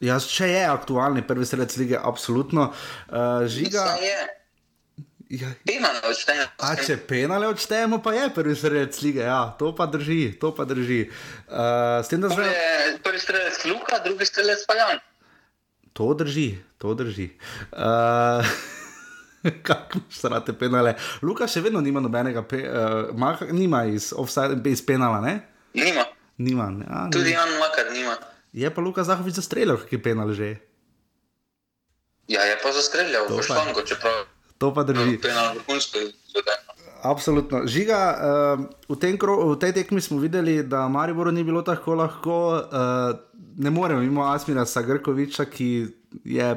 [0.00, 2.72] Ja, če je aktualni prvi sredec lige, absolutno.
[3.08, 3.96] Uh, žiga.
[5.28, 5.52] Ja.
[5.60, 6.56] Penale odštejemo.
[6.64, 10.64] A če penale odštejemo, pa je prvi sredec lige, ja, to pa drži, to pa
[10.64, 11.02] drži.
[11.44, 12.48] Uh, s tem, da zdaj.
[13.04, 15.02] Prvi sredec Luka, drugi sredec pa Jan.
[15.92, 17.28] To drži, to drži.
[17.76, 18.40] Uh,
[19.68, 20.96] Kako se rade penale?
[21.20, 25.34] Luka še vedno nima nobenega, pe, uh, nima iz, offside, iz penala, ne?
[25.76, 26.08] Nima.
[26.40, 26.72] Nima.
[26.88, 28.16] Ja, Tudi Jan Makar nima.
[28.56, 30.56] Je pa Luka Zahovič zastrelil, ki je penal že.
[32.32, 34.37] Ja, je pa zastrelil, v šlangu, čeprav.
[34.58, 35.18] To pa drži.
[35.22, 36.68] Penal vrhunsko izvedeno.
[37.02, 37.62] Absolutno.
[37.66, 41.94] Žiga, uh, v, tem kro, v tej tekmi smo videli, da Mariboru ni bilo tako
[41.94, 42.38] lahko.
[42.58, 43.14] Uh,
[43.58, 45.86] ne moremo mimo Asmira Sagrkoviča, ki
[46.24, 46.48] je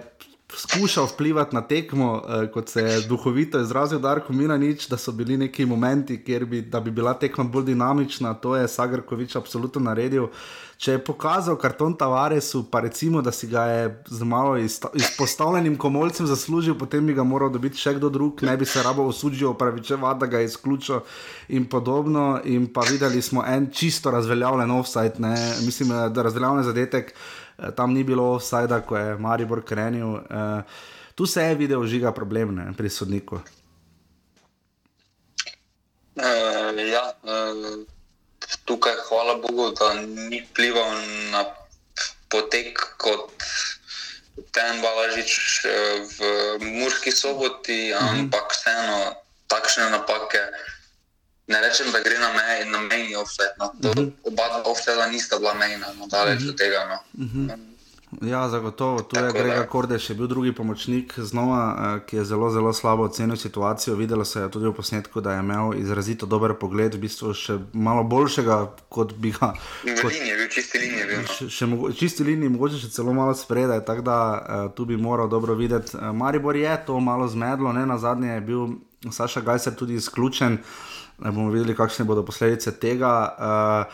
[0.57, 5.37] skušal vplivati na tekmo, uh, kot se je duhovito izrazil Darko Minanič, da so bili
[5.37, 8.33] neki momenti, kjer bi, bi bila tekma bolj dinamična.
[8.33, 10.27] To je Sagrkovič absolutno naredil.
[10.81, 16.25] Če je pokazal karton Tavaresu, pa recimo, da si ga je z malo izpostavljenim komolcem
[16.25, 20.19] zaslužil, potem bi ga moral dobiti še kdo drug, ne bi se rabo osuđil, opravičevati,
[20.23, 21.03] da ga je izključil
[21.53, 22.41] in podobno.
[22.49, 25.35] In pa videli smo en čisto razveljavljen offside, ne?
[25.61, 27.40] mislim, da razveljavljen zadetek, eh,
[27.75, 30.21] tam ni bilo offside, ko je Maribor krenil.
[30.25, 30.61] Uh,
[31.15, 33.41] tu se je videl žiga problem ne, pri sodniku.
[36.15, 37.85] Uh, ja, uh
[38.65, 40.91] tukaj, hvala Bogu, da ni vplival
[41.31, 41.45] na
[42.29, 43.31] potek kot
[44.51, 45.71] ten Balažič eh,
[46.07, 46.19] v
[46.79, 48.27] Murski soboti, mhm.
[48.27, 49.15] ampak vseeno
[49.47, 50.39] takšne napake.
[51.47, 53.57] Ne rečem, da gre na meji, na meji offset.
[53.59, 53.65] No.
[53.65, 53.99] Uh mhm.
[53.99, 54.11] -huh.
[54.23, 56.49] Oba dva offseta nista bila mejna, no, daleč uh -huh.
[56.49, 56.79] od tega.
[56.89, 57.25] No.
[57.25, 57.49] Uh mhm.
[57.49, 57.71] -huh.
[58.21, 59.01] Ja, zagotovo.
[59.01, 63.03] Tu je Grega Kordeš, je bil drugi pomočnik znova, eh, ki je zelo, zelo slabo
[63.03, 63.95] ocenil situacijo.
[63.95, 67.57] Videlo se je tudi v posnetku, da je imel izrazito dober pogled, v bistvu še
[67.73, 69.53] malo boljšega, kot bi ga.
[70.01, 71.05] Kot, linije, bil čisti linije.
[71.05, 71.23] Bil.
[71.37, 74.97] Še, še mogo, čisti linije, mogoče še celo malo spredaj, tako da uh, tu bi
[74.97, 75.95] moral dobro videti.
[75.95, 78.67] Uh, Maribor je to malo zmedlo, ne na zadnje je bil
[79.11, 80.59] Saša Gajser tudi izključen.
[80.59, 83.11] Ne bomo videli, kakšne bodo posledice tega.
[83.37, 83.93] Uh,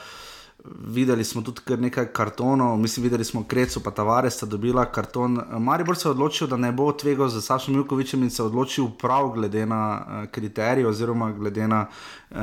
[0.87, 5.39] videli smo tudi nekaj kartonov, mislim, videli smo Krecu, pa Tavares sta dobila karton.
[5.59, 8.87] Maribor se je odločil, da ne bo tvegal za Sašom Milkovičem in se je odločil
[8.99, 12.37] prav glede na uh, kriterije oziroma glede na uh,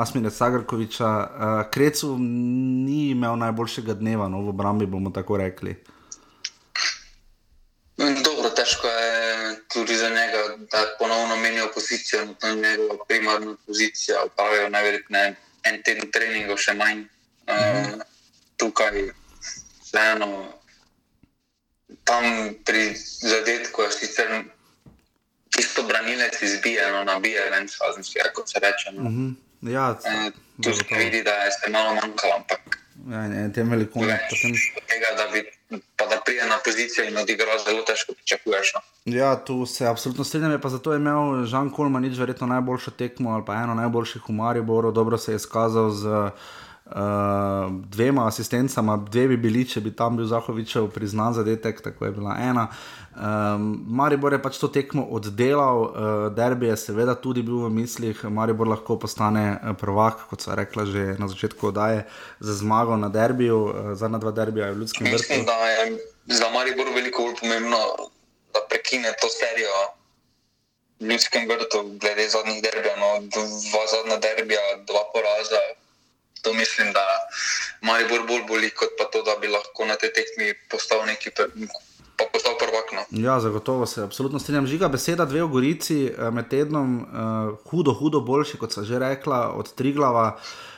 [0.00, 1.08] Asmine Sagarkoviča.
[1.08, 5.76] Uh, Krecu ni imel najboljšega dneva, no v obrambi bomo tako rekli.
[7.98, 13.56] Dobro, težko je tudi za njega, da ponovno menijo pozicijo, no to je njegova primarna
[13.66, 17.04] pozicija, upravijo najverjetneje en teden treningov, še manj.
[17.50, 18.00] Uh,
[18.56, 19.10] tukaj,
[19.82, 20.52] vseeno,
[22.04, 22.24] tam
[22.64, 24.42] pri zadetku je sicer
[25.56, 27.68] čisto branilec izbije, no, nabije, ne vem,
[28.22, 28.92] kako se reče.
[28.92, 29.02] No.
[29.02, 29.28] Uh mhm.
[29.28, 29.72] -huh.
[29.72, 32.78] Ja, uh, tu se vidi, da je se malo manjkalo, ampak.
[33.10, 34.52] Ja, ne, tem velikom je potem.
[34.86, 35.59] Tega, da bi
[35.96, 38.72] pa da prije na pozicijo in odigra zelo težko pričakuješ.
[38.74, 38.80] No.
[39.14, 43.44] Ja, tu se absolutno strinjam, pa zato je imel Žan Kolmanič verjetno najboljšo tekmo ali
[43.46, 46.30] pa eno najboljših v Mariboru, dobro se je izkazal z uh,
[46.90, 52.12] uh, dvema asistencama, dve bi bili, če bi tam bil Zahovičev priznan zadetek, tako je
[52.16, 52.66] bila ena.
[53.10, 58.22] Um, Maribor je pač to tekmo oddelal, uh, derbi je seveda tudi bil v mislih,
[58.30, 62.06] Maribor lahko postane eh, prvak, kot so rekla že na začetku oddaje,
[62.40, 65.26] za zmago na derbiju, uh, zadnja dva derbija v ljudskem vrtu.
[65.26, 65.98] Mislim, da je
[66.38, 67.82] za Maribor veliko bolj pomembno,
[68.54, 69.74] da prekine to serijo.
[71.00, 75.60] V ljudskem vrtu, glede zadnjih derbijev, no, dva zadnja derbija, dva poraza,
[76.42, 77.04] To mislim, da
[77.80, 82.24] Maribor bolj boli, kot pa to, da bi lahko na tej tekmi postal neki pa
[82.32, 82.92] postal prvak.
[82.92, 83.02] No.
[83.10, 84.66] Ja, zagotovo se absolutno strinjam.
[84.66, 88.98] Žiga beseda dve v Gorici eh, med tednom, uh, hudo, hudo boljši, kot sem že
[89.00, 90.26] rekla, od Triglava.
[90.36, 90.69] Uh,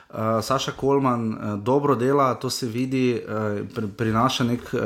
[0.43, 4.81] Saša Kolman uh, dobro dela, to se vidi, uh, pri, prinaša nek uh,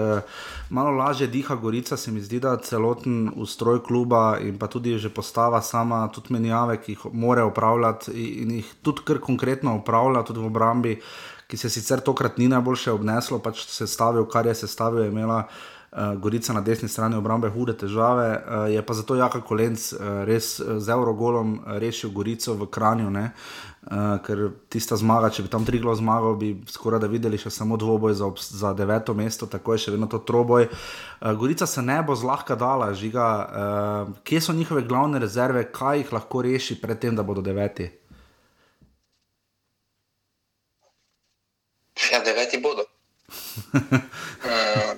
[0.70, 5.10] malo lažje diha Gorica, se mi zdi, da celoten ustroj kluba in pa tudi že
[5.10, 10.40] postava sama, tudi menjave, ki jih more upravljati in jih tudi kar konkretno upravlja, tudi
[10.40, 11.00] v obrambi,
[11.46, 15.10] ki se sicer tokrat ni najboljše obneslo, pač se stavil, kar je se stavil, je
[15.10, 19.92] imela uh, Gorica na desni strani obrambe hude težave, uh, je pa zato Jaka Kolenc
[19.92, 23.10] uh, res z Eurogolom rešil Gorico v Kranju.
[23.10, 23.30] Ne?
[23.86, 27.52] Uh, ker tista zmaga, če bi tam tri glo zmagal, bi skoraj da videli še
[27.54, 30.66] samo dvoboj za, za deveto mesto, tako je še vedno to troboj.
[30.66, 33.26] Uh, Gorica se ne bo zlahka dala, žiga.
[33.46, 37.86] Uh, kje so njihove glavne rezerve, kaj jih lahko reši pred tem, da bodo deveti?
[42.10, 42.88] Ja, deveti bodo.
[44.50, 44.92] uh,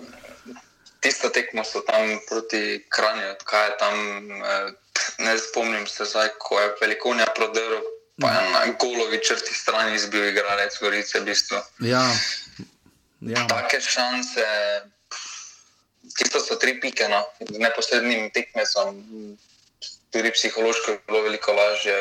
[1.04, 4.00] tisto tekmo so tam proti Kranju, kaj je tam,
[4.40, 4.72] uh,
[5.28, 10.28] ne spomnim se zdaj, ko je velikonja prodrl pa je na golovi črti strani izbil
[10.28, 11.20] igralec Gorice.
[11.20, 11.56] V bistvu.
[11.80, 12.04] ja.
[13.20, 13.46] Ja.
[13.50, 14.44] Take šanse,
[16.14, 17.22] tisto so tri pike, no.
[17.50, 19.02] z neposrednim tekmecem,
[20.14, 21.96] tudi psihološko je bilo veliko lažje.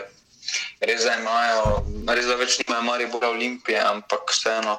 [0.80, 1.82] Res da imajo,
[2.14, 4.78] res da več nimajo Maribora Olimpije, ampak vseeno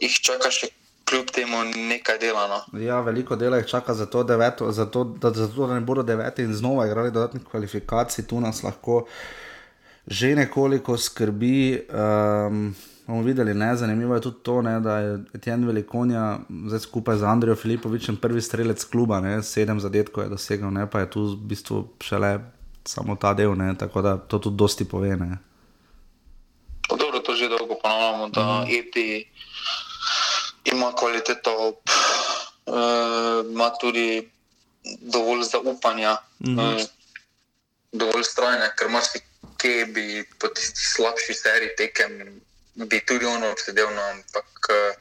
[0.00, 0.72] jih čaka še.
[1.06, 2.48] Kljub temu nekaj dela.
[2.50, 2.56] No.
[2.82, 5.84] Ja, veliko dela jih čaka za to, deveto, za to da, za to, da ne
[5.86, 9.12] bodo deveti in znova igrali dodatnih kvalifikacij, tu nas lahko uh,
[10.06, 11.86] že nekoliko skrbi.
[11.90, 12.74] Um,
[13.06, 17.22] bomo videli, ne, zanimivo je tudi to, ne, da je Tjen Velikonja zdaj skupaj z
[17.22, 21.36] Andrejo Filipovičem prvi strelec kluba, ne, sedem zadetkov je dosegel, ne, pa je tu v
[21.36, 22.38] bistvu šele
[22.84, 25.16] samo ta del, ne, tako da to tudi dosti pove.
[25.16, 25.38] Ne.
[26.90, 28.66] Dobro, to že dolgo ponavljamo, da mm.
[28.70, 29.24] EPI
[30.64, 31.52] ima kvaliteto,
[32.66, 34.30] uh, ima tudi
[35.00, 36.74] dovolj zaupanja, mm -hmm.
[36.74, 36.82] uh,
[37.92, 39.20] dovolj strojne, ker ti
[39.58, 42.40] kje bi po tisti slabši seriji tekem,
[42.74, 43.90] bi tudi ono sedel.
[43.94, 44.94] No, ampak uh,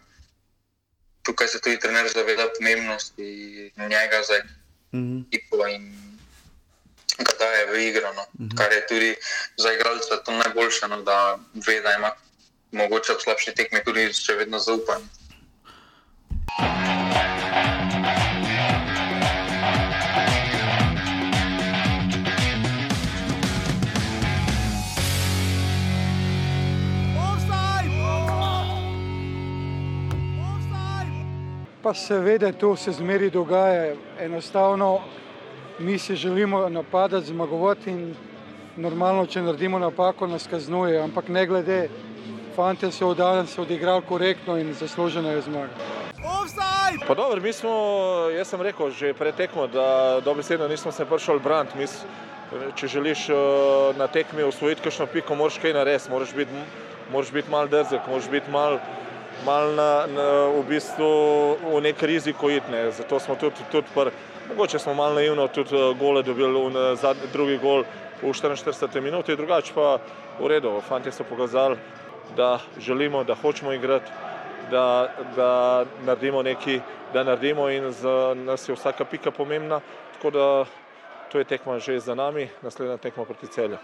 [1.23, 4.39] tukaj se tudi trener zaveda pomembnosti njega za
[4.95, 5.27] Mhm.
[5.31, 5.83] ekipo in
[7.17, 8.13] kdaj je v igro.
[8.13, 8.23] No.
[8.39, 8.55] Mhm.
[8.57, 9.15] Kar je tudi
[9.57, 12.11] za igralca to najboljše, no, da ve, da ima
[12.71, 15.05] mogoče v slabši tekmi tudi še vedno zaupanje.
[31.85, 33.93] Pa seveda to se zmeri dogaja.
[34.19, 34.99] Enostavno
[35.79, 38.15] mi si želimo napadati, zmagovati in
[38.75, 40.97] normalno, če naredimo napako, nas kaznuje.
[40.97, 41.89] Ampak ne glede,
[42.55, 45.69] fante so danes se odigrali korektno in zaslužena je zmaga.
[47.07, 47.69] Pa dobro, mi smo,
[48.33, 49.85] jaz sem rekel že pred tekmo, da
[50.21, 51.77] dobesedno nismo se prišli braniti.
[51.77, 52.01] Mi s-
[52.75, 53.35] Če želiš eh,
[53.97, 56.51] na tekmi osvojiti kakšno piko, moraš kaj narediti, moraš biti,
[57.33, 58.77] biti mal drzek, moraš biti mal,
[59.45, 61.09] mal na, na, v bistvu
[61.61, 62.71] v nek riziko iti.
[62.71, 62.89] Ne.
[62.91, 64.09] Zato smo tudi, tudi pr,
[64.49, 67.85] mogoče smo malo naivno tudi eh, gole dobili, v zadnji drugi gol
[68.21, 69.99] v 44 minuti, drugače pa
[70.39, 70.81] v redu.
[70.81, 71.77] Fanti so pokazali,
[72.35, 74.11] da želimo, da hočemo igrati,
[74.71, 76.79] da, da naredimo nekaj,
[77.13, 79.79] da naredimo in za nas je vsaka pika pomembna.
[80.13, 80.65] Tako da
[81.35, 83.75] to je tekma že za nami, naslednja tekma proti celju.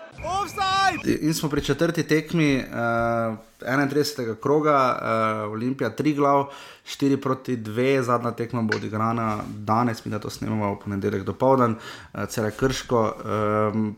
[1.03, 4.39] In smo pri četrti tekmi uh, 31.
[4.39, 6.45] kroga, uh, Olimpija 3 glav,
[6.85, 11.33] 4 proti 2, zadnja tekma bo odigrana danes, mi da to snemamo v ponedeljek do
[11.33, 13.13] povdan, uh, cele krško.
[13.73, 13.95] Um,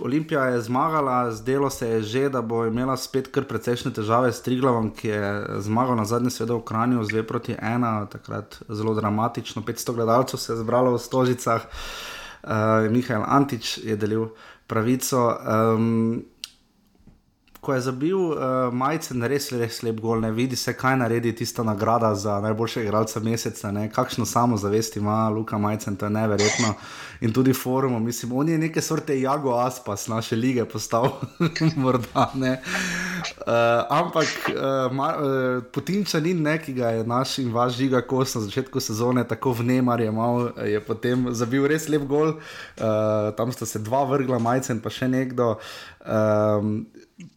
[0.00, 4.42] Olimpija je zmagala, zdelo se je že, da bo imela spet kar precejšnje težave s
[4.42, 8.94] Triglavom, ki je zmagal na zadnji svetu v Kranju z 2 proti 1, takrat zelo
[8.94, 12.20] dramatično, 500 gledalcev se je zbralo v Stožicah, uh,
[12.90, 14.32] Mihajl Antič je delil
[14.66, 15.38] pravico.
[15.46, 16.31] Um,
[17.62, 21.62] ko je zabil uh, majcen, res, res lep gol, ne vidi se, kaj naredi tista
[21.62, 23.84] nagrada za najboljšega igralca meseca, ne?
[23.86, 26.72] kakšno samozavest ima Luka Majcen, to je neverjetno.
[27.22, 31.06] In tudi forum, mislim, on je neke sorte Jago Aspas naše lige postal,
[31.84, 32.56] morda ne.
[33.46, 33.54] Uh,
[33.90, 38.42] ampak uh, ma, uh, Putinčanin, ne, ki ga je naš in vaš žiga kos na
[38.42, 43.70] začetku sezone tako vnemar je mal, je potem zabil res lep gol, uh, tam sta
[43.70, 45.52] se dva vrgla, Majcen pa še nekdo.
[46.02, 46.88] Um,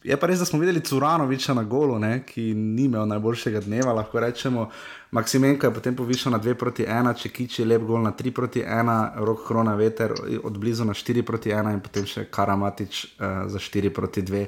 [0.04, 3.94] Je pa res, da smo videli Curanoviča na golu, ne, ki ni imel najboljšega dneva,
[3.94, 4.70] lahko rečemo.
[5.12, 8.64] Maksimenko je potem povišal na 2 proti 1, če kiči lep gol na 3 proti
[8.64, 13.46] 1, rok krona veter od blizu na 4 proti 1 in potem še Karamatič uh,
[13.52, 14.46] za 4 proti 2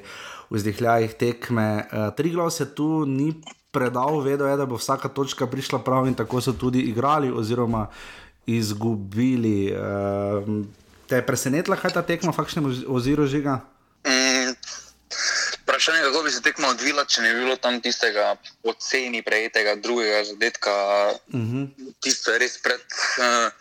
[0.48, 1.68] v izdihljajih tekme.
[1.84, 3.30] Uh, Triglav se tu ni
[3.70, 7.86] predal, vedel je, da bo vsaka točka prišla prav in tako so tudi igrali oziroma
[8.48, 9.72] izgubili.
[9.76, 10.64] Uh,
[11.08, 13.60] te je presenetila, kaj ta tekma, fakšne oziroma žiga?
[15.78, 18.32] Vprašanje je, kako bi se tekmo odvila, če ne bi bilo tam tistega
[18.66, 20.72] oceni prejetega drugega zadetka.
[21.30, 21.92] Uh -huh.
[22.02, 22.80] Tisto je res pred,
[23.22, 23.52] uh,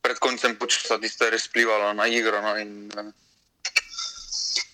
[0.00, 2.40] pred koncem počasa, tisto je res vplivalo na igro.
[2.40, 3.12] No, in, uh,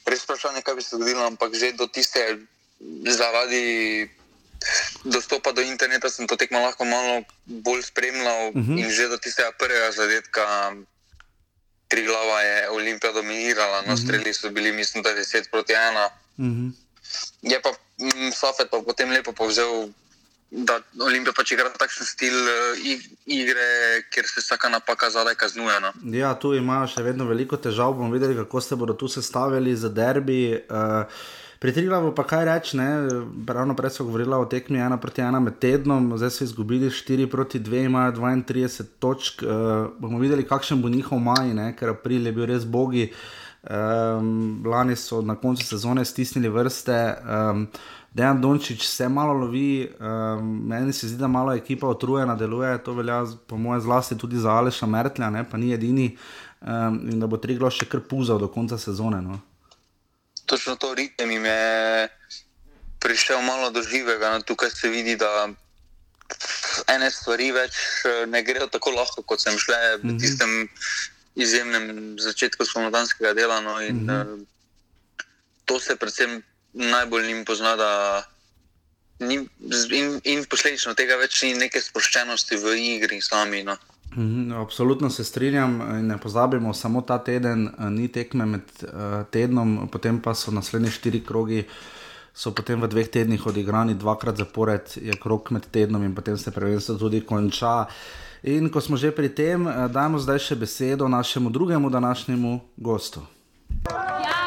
[0.06, 2.38] res vprašanje, kaj bi se zgodilo, ampak že do tiste
[3.10, 4.10] zaradi.
[5.04, 8.78] Dostopa do interneta sem to tekmo lahko malo bolj spremljal, uh -huh.
[8.78, 10.72] in že do tistega prvega zadetka,
[11.88, 14.04] tri glava je Olimpija dominirala, no, uh -huh.
[14.04, 16.08] streli so bili, mislim, da 10 proti 1.
[16.38, 16.81] Uh -huh.
[17.42, 19.90] Je pa mm, Safet pa potem lepo povzel,
[20.52, 22.80] da Olimpija pač igra takšen stil uh,
[23.26, 23.68] igre,
[24.12, 25.78] kjer se vsaka napaka zadaj kaznuje.
[25.80, 25.92] No.
[26.12, 29.88] Ja, tu imajo še vedno veliko težav, bomo videli, kako se bodo tu sestavili za
[29.88, 30.42] derbi.
[30.68, 31.08] Uh,
[31.62, 32.74] Pri Triglavu pa kaj reči,
[33.46, 37.28] ravno prej so govorili o tekmi ena proti ena med tednom, zdaj so izgubili 4
[37.30, 39.44] proti 2, imajo 32 točk.
[39.46, 41.68] Uh, bomo videli, kakšen bo njihov maj, ne?
[41.78, 43.12] ker april je bil res bogi.
[43.62, 47.14] Um, lani so na koncu sezone stisnili vrste.
[47.50, 47.68] Um,
[48.14, 52.92] Dejan Dončić se malo lovi, um, meni se zdi, da malo ekipa utrujena deluje, to
[52.92, 55.44] velja po mojem zlasti tudi za Aleša Mertlja, ne?
[55.50, 56.18] pa ni edini
[56.60, 59.22] um, in da bo Triglav še kar puzal do konca sezone.
[59.22, 59.38] No?
[60.46, 62.08] Točno to ritem jim je
[63.00, 64.42] prišel malo do živega, no?
[64.42, 65.48] tukaj se vidi, da
[66.92, 67.78] ene stvari več
[68.28, 70.20] ne grejo tako lahko, kot sem šle v mm -hmm.
[70.20, 70.68] tistem
[71.34, 73.60] izjemnem začetku spomladanskega dela.
[73.60, 74.46] No, in, mm -hmm.
[75.64, 78.22] to se predvsem najbolj njim pozna, da
[79.18, 79.34] ni,
[79.90, 83.62] in, in posledično tega več ni neke sproščenosti v igri sami.
[83.62, 83.76] No.
[84.16, 85.78] Mm, absolutno se strinjam.
[86.06, 88.90] Ne pozabimo, samo ta teden ni tekme med uh,
[89.30, 91.64] tednom, potem pa so naslednji štiri krogi.
[92.34, 96.50] So potem v dveh tednih odigrani dvakrat zapored, je krok med tednom in potem se
[96.50, 97.80] prvenstvo tudi konča.
[97.80, 97.92] Uh,
[98.42, 103.20] In ko smo že pri tem, eh, dajmo zdaj še besedo našemu drugemu današnjemu gostu.
[103.88, 104.41] Ja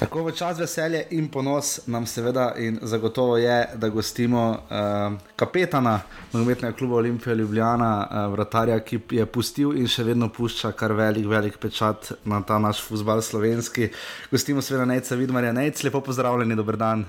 [0.00, 6.00] Tako v čas veselje in ponos nam seveda in zagotovo je, da gostimo uh, kapetana
[6.32, 11.28] nogometnega kluba Olimpija Ljubljana, uh, vratarja, ki je pustil in še vedno pušča kar velik,
[11.28, 13.90] velik pečat na ta naš futbal slovenski.
[14.32, 17.04] Gostimo seveda Nejca Vidmarja, Nejc, lepo pozdravljeni, dober dan.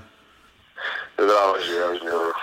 [1.16, 2.41] Zdravo, živijo, živijo.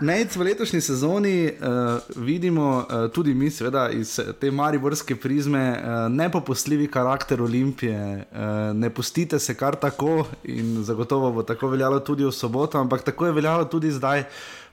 [0.00, 6.12] Najc v letošnji sezoni uh, vidimo uh, tudi mi, seveda, iz te mariborske prizme, uh,
[6.12, 8.26] nepopustljivi karakter Olimpije.
[8.32, 13.02] Uh, ne pustite se kar tako in zagotovo bo tako veljalo tudi v soboto, ampak
[13.02, 14.24] tako je veljalo tudi zdaj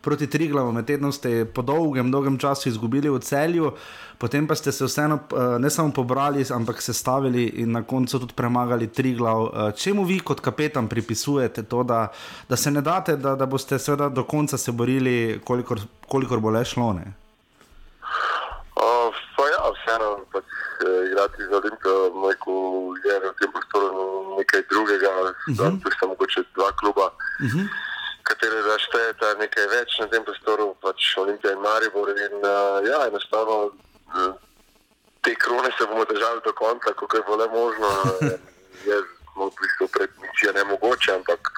[0.08, 0.72] proti Triglavu.
[0.72, 3.74] Med tednom ste po dolgem, dolgem času izgubili v celju.
[4.18, 5.20] Potem pa ste se vseeno
[5.60, 9.52] ne samo pobrali, ampak se stavili in na koncu tudi premagali tri glav.
[9.76, 12.08] Čemu vi kot kapetan pripisujete to, da,
[12.50, 16.56] da se ne date, da, da boste seveda do konca se borili, kolikor, kolikor bo
[16.56, 16.94] le šlo?
[16.94, 17.12] Ne?
[18.78, 19.12] Uh,
[19.52, 20.48] ja, vseeno, pač,
[20.88, 22.00] eh, igrati za Olimpijo,
[22.30, 22.54] neko
[23.06, 23.92] je v tem prostoru
[24.40, 25.84] nekaj drugega, uh -huh.
[25.84, 27.12] tu sta mogoče dva kluba.
[27.12, 27.60] Uh Mhm.
[27.60, 27.87] -huh.
[28.78, 32.12] Zaštejete nekaj več na tem prostoru, pač Olimpija in Maribor.
[32.14, 33.72] In, uh, ja, enostavno
[35.26, 37.88] te krone se bomo držali do konca, kako je le možno.
[38.88, 38.98] Je
[39.38, 41.50] v bistvu pred misijo ne mogoče, ampak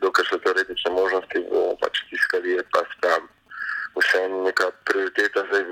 [0.00, 3.26] dokaj so teoretične možnosti, bomo pač tiskali, je pa tam
[3.98, 5.64] vse neka prioriteta, zdaj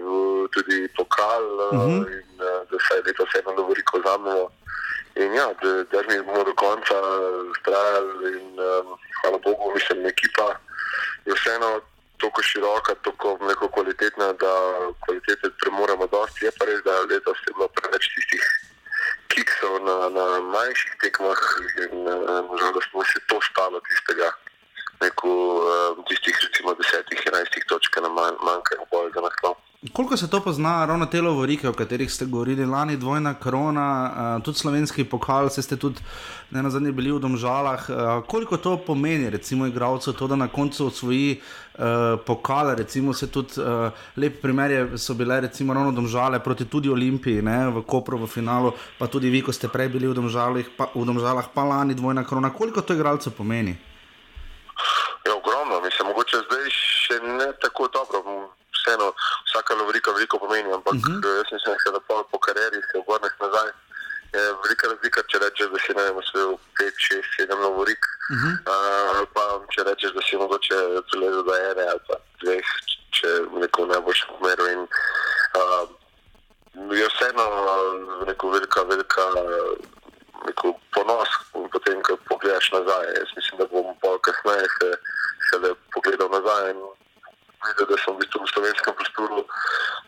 [0.55, 2.03] tudi pokal uh -huh.
[2.19, 2.27] in
[2.71, 3.55] da se leto vseeno
[3.91, 4.51] ko zamemo.
[5.15, 6.99] In ja, da, da mi bomo do konca
[7.55, 10.66] ustrajali in um, hvala Bogu, mislim, ekipa je
[11.47, 11.81] vseeno
[12.21, 13.39] tako široka, tako
[13.75, 14.53] kvalitetna, da
[15.05, 16.45] kvalitete premoremo dosti.
[16.45, 18.45] Je pa res, da letos je bilo preveč tistih
[19.29, 21.41] kiksov na, na manjših tekmah
[21.85, 22.05] in
[22.51, 24.31] nažalost uh, se to stalo tistega.
[25.01, 29.55] Neko, uh, tistih, recimo, desetih, enajstih točk, na manj, manjkajo boje za naslov.
[29.93, 34.43] Koliko se to pozna, ravno te lovorike, o katerih ste govorili lani, dvojna korona, uh,
[34.43, 36.01] tudi slovenski pokal, ste tudi
[36.51, 37.87] ne na zadnje bili v Domžalah.
[37.89, 41.41] Uh, koliko to pomeni, recimo, igravcu, to, da na koncu osvoji
[41.75, 41.85] uh,
[42.27, 46.91] pokal, recimo, se tudi uh, lep primer je, so bile recimo ravno Domžale proti tudi
[46.91, 50.73] Olimpiji, ne, v Kopru v finalu, pa tudi vi, ko ste prej bili v Domžalah,
[50.77, 52.51] pa, v Domžalah, pa lani dvojna korona.
[52.51, 53.77] Koliko to igravcu pomeni?
[55.27, 58.56] Je ogromno, mislim, mogoče zdaj še ne tako dobro
[58.87, 59.15] vseeno
[59.47, 61.37] vsaka lovorika veliko pomeni, ampak uh -huh.
[61.37, 63.71] jaz mislim, da po, po karieri se obrneš nazaj.
[64.35, 66.93] Je velika razlika, če rečeš, da si ne vem, usvojil 5,
[67.39, 68.55] 6, 7 lovorik, uh -huh.
[68.73, 70.77] uh, ali pa če rečeš, da si mogoče
[71.11, 72.67] prilezel do ene ali pa dveh,
[73.17, 73.29] če
[73.63, 74.67] neko najboljšem pomeru.
[74.75, 74.81] In,
[75.61, 75.89] uh,
[77.01, 79.25] je vseeno vseeno neko velika, velika
[80.47, 81.31] neko ponos,
[81.73, 83.07] potem, ko pogledaš nazaj.
[83.19, 84.89] Jaz mislim, da bom pa kasneje se,
[85.47, 86.81] se le pogledal nazaj in
[87.69, 89.39] videl, da sem v, bistvu v slovenskem prostoru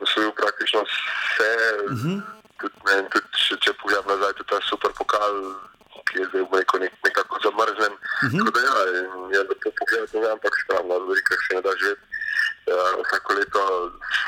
[0.05, 1.53] osvojil praktično vse.
[1.85, 2.19] Uh -huh.
[2.61, 5.35] tudi, ne, tudi, če, če pogledam nazaj, tudi ta super pokal,
[6.07, 7.95] ki je zdaj rekel, nek, nekako zamrznjen.
[7.95, 8.53] Uh -huh.
[8.55, 8.77] da, ja,
[9.35, 12.05] je lepo pogledati, ne, ampak stvarno, v velikih se ne da živeti.
[12.69, 13.63] Uh, vsako leto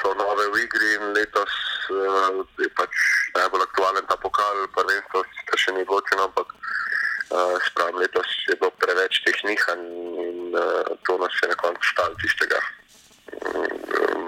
[0.00, 1.52] so nove v igri in letos
[1.92, 2.92] uh, je pač
[3.36, 5.20] najbolj aktualen ta pokal, prvenstvo
[5.60, 9.84] še ni odločeno, ampak uh, spravim, letos je bilo preveč teh nihanj
[10.24, 12.60] in uh, to nas je na koncu stalo tistega
[13.52, 14.24] um,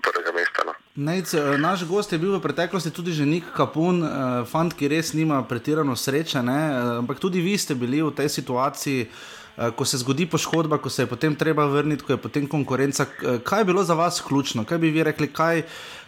[0.00, 0.64] prvega mesta.
[0.64, 0.74] No.
[0.96, 5.14] Nejc, naš gost je bil v preteklosti tudi že nek kapun, uh, fant, ki res
[5.16, 6.58] nima pretirano sreče, ne?
[7.00, 9.08] ampak tudi vi ste bili v tej situaciji.
[9.56, 13.04] Eh, ko se zgodi poškodba, ko se je potem treba vrniti, ko je potem konkurenca.
[13.04, 14.64] Eh, kaj je bilo za vas ključno?
[14.64, 15.62] Kaj bi vi rekli, kaj,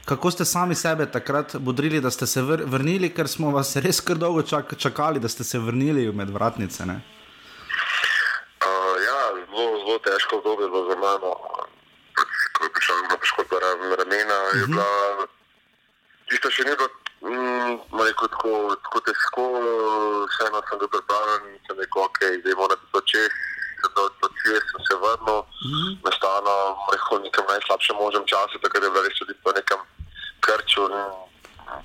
[0.05, 4.01] kako ste sami sebe takrat bodrili, da ste se vr vrnili, ker smo vas res
[4.01, 6.83] kar dolgo čak čakali, da ste se vrnili med vratnice?
[6.83, 6.89] Uh,
[9.05, 11.64] ja, zelo, zelo težko obdobje za mano.
[12.65, 14.61] Ko je prišel na poškodbo ramena, uh -huh.
[14.61, 14.89] je bila
[16.29, 16.89] tista še ni bilo.
[17.25, 17.77] Mm,
[18.09, 19.45] rekel, tako, tako težko,
[20.33, 23.01] vseeno sem bil pripravljen in sem rekel, ok, zdaj moram da to
[24.41, 25.93] čez sem se vrnil, mm -hmm.
[26.05, 26.57] nastalo,
[26.93, 29.81] rekel, nekem najslabšem možem času, tako da je bilo res tudi po nekem
[30.41, 30.89] krču,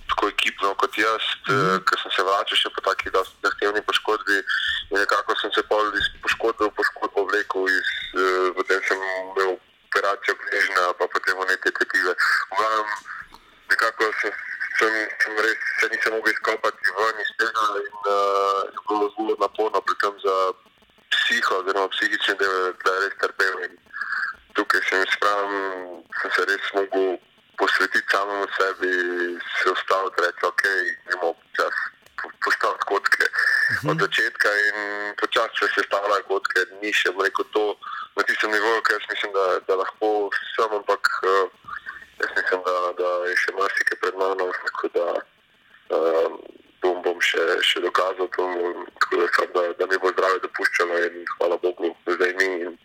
[0.10, 1.84] tako ekipno kot jaz, mm -hmm.
[1.88, 3.08] ker sem se vračal še po taki
[3.44, 4.38] zahtevni poškodbi
[4.92, 7.90] in nekako sem se pol iz poškodbe v poškodbo vlekel, iz,
[8.24, 9.52] uh, potem sem imel
[9.90, 12.14] operacijo gležnja, pa potem v neke tepive.
[13.70, 14.34] Nekako sem
[14.80, 19.36] sem, sem res se nisem mogel izkopati ven iz tega in uh, je bilo zelo
[19.44, 20.36] naporno, predvsem za
[21.14, 23.56] psiho, oziroma psihični del, da je res trpel.
[23.68, 23.76] In
[24.56, 25.56] tukaj sem, spravim,
[26.22, 27.18] sem se res mogel
[27.60, 28.92] posvetiti samemu sebi,
[29.60, 30.64] se ustaviti, reči, ok,
[31.14, 31.82] imamo čas
[32.46, 33.26] postaviti kotke
[33.90, 34.00] od mhm.
[34.04, 34.78] začetka in
[35.20, 37.66] počasi, se stavljajo kotke, ni še rekel to
[38.20, 40.08] na tistem nivoju, ker jaz mislim, da, da lahko
[40.56, 41.48] sem, ampak uh,
[42.22, 45.08] jaz mislim, da, da je še marsikaj pred mano, tako da
[45.96, 46.36] um,
[46.84, 48.50] bom, bom še, še dokazal, to,
[49.00, 52.78] tako da, sam, da, da mi bo zdravje dopuščalo in hvala Bogu, zdaj mi in,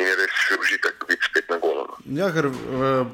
[0.00, 1.84] in je res užitek biti spet na golo.
[1.90, 2.00] No.
[2.16, 2.48] Ja, ker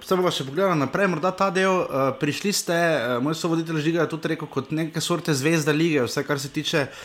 [0.06, 1.82] se bo še pogledal naprej, morda ta del.
[1.82, 6.06] Uh, prišli ste, uh, moj sovoditelj Žiga je tudi rekel, kot neke sorte zvezda lige,
[6.06, 7.02] vse kar se tiče uh,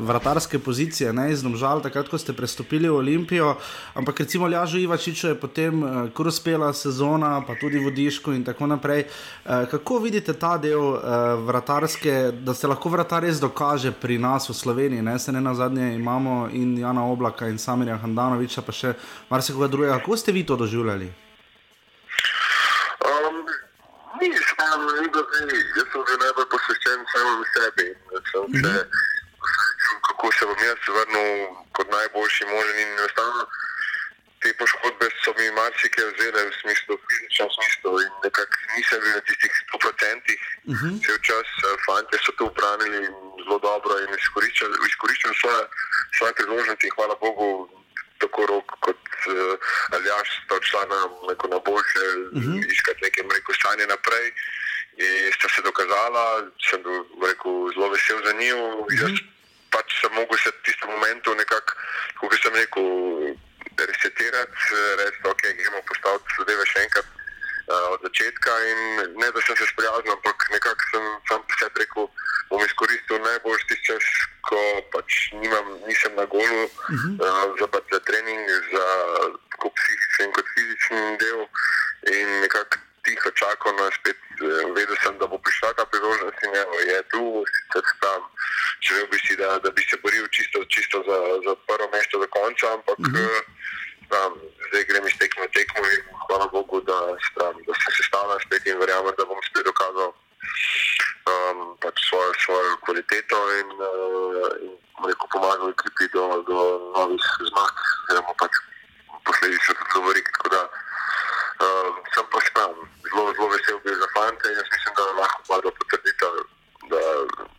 [0.00, 3.54] vratarske pozicije, ne iz Domžal, takrat, ko ste prestopili v Olimpijo.
[3.94, 8.66] Ampak recimo Ljažo Ivačiču je potem uh, kar uspela sezona, pa tudi vodiško in tako
[8.66, 9.04] naprej.
[9.44, 11.00] Uh, kako vidite ta del uh,
[11.46, 15.02] vratarske, da se lahko vratar res dokaže pri nas v Sloveniji?
[15.02, 18.94] Ne, se ne na zadnje imamo in Jana Oblaka in Samirja Handanoviča, pa še
[19.30, 19.98] marsikoga drugega.
[19.98, 21.12] Kako ste vi to doživljali?
[23.08, 23.40] Um,
[24.20, 25.60] ni, sam, ni, da, ni.
[25.78, 27.88] Jaz sem že najbolj posvečen samemu sebi.
[28.32, 29.09] Sem mm -hmm.
[30.20, 31.30] Kako se bom jaz vrnil
[31.72, 32.76] kot najboljši možen.
[32.82, 33.42] In enostavno
[34.40, 37.90] te poškodbe so mi marsikaj vzele v smislu, fizičnem smislu.
[38.04, 40.36] In nekako nisem bil na tistih 100%.
[40.70, 40.92] Uh -huh.
[41.00, 43.00] Vse čas eh, fanti so to upravili
[43.42, 44.10] zelo dobro in
[44.88, 45.62] izkoriščali svoje,
[46.16, 46.94] svoje priložnosti.
[46.96, 47.48] Hvala Bogu,
[48.20, 51.00] tako rok kot uh, Aljaš sta odšla na,
[51.52, 52.06] na boljše,
[52.36, 52.72] uh -huh.
[52.74, 54.26] iskati nekaj mreko stanje naprej.
[55.04, 56.24] In sta se dokazala,
[56.66, 56.98] sem bil
[57.28, 58.54] rekel, zelo vesel za njih.
[58.54, 59.39] Uh -huh
[59.70, 61.72] pač sem mogel se v tistem momentu nekako,
[62.20, 62.88] kot sem rekel,
[63.78, 64.58] resetirati,
[65.00, 68.56] reči, okay, gremo postaviti zadeve še enkrat uh, od začetka.
[68.72, 68.80] In
[69.20, 72.10] ne, da sem se sprijaznil, ampak nekako sem sam sebi rekel,
[72.50, 74.10] bom izkoristil najbolj tisti čas,
[74.48, 74.60] ko
[74.92, 77.14] pač nimam, nisem na golu uh -huh.
[77.22, 78.44] uh, za, pač za trening,
[78.74, 78.86] za
[79.54, 81.46] tako psihični kot fizični del.
[82.10, 86.54] In nekako tiho čakal na spet, eh, vedel sem, da bo prišla ta priložnost in
[86.62, 87.22] evo, je tu,
[87.54, 88.20] sicer tam.
[88.80, 92.28] Želel bi si, da, da bi se boril čisto, čisto za, za prvo mesto do
[92.28, 93.42] konca, ampak mm -hmm.
[94.12, 94.30] tam,
[94.68, 96.98] zdaj grem iz tekme v tekmo in hvala Bogu, da,
[97.38, 100.10] tam, da se sestavljam spet in verjamem, da bom spet dokazal
[101.30, 104.72] um, pač svojo, svojo kvaliteto in, uh, in
[105.04, 106.58] rekel, pomagal ekipi do, do
[106.96, 107.74] novih zmag,
[108.08, 108.52] oziroma pač
[109.26, 110.26] posledično tudi govorik.
[110.34, 110.62] Tako da
[111.64, 112.72] uh, sem pa tam
[113.10, 116.26] zelo, zelo vesel bil za fante in jaz mislim, da lahko vlada potrdita,
[116.92, 117.02] da,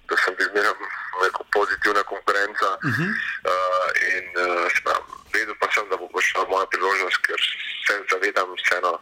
[0.09, 0.76] da sem bil zmeraj
[1.24, 2.68] neko pozitivna konkurenca.
[2.88, 3.09] Uh -huh.
[3.51, 5.01] uh, in uh, sprav,
[5.34, 7.39] vedel pa sem, da bo prišla moja priložnost, ker
[7.86, 8.93] se zavedam vseeno,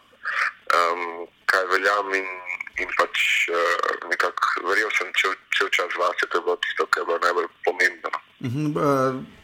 [0.76, 1.02] um,
[1.50, 2.28] kaj veljam in,
[2.78, 7.06] in pač uh, nekako verjel sem cel čas vase, to je bilo tisto, kar je
[7.06, 8.10] bilo najbolj pomembno.
[8.40, 8.64] Mhm,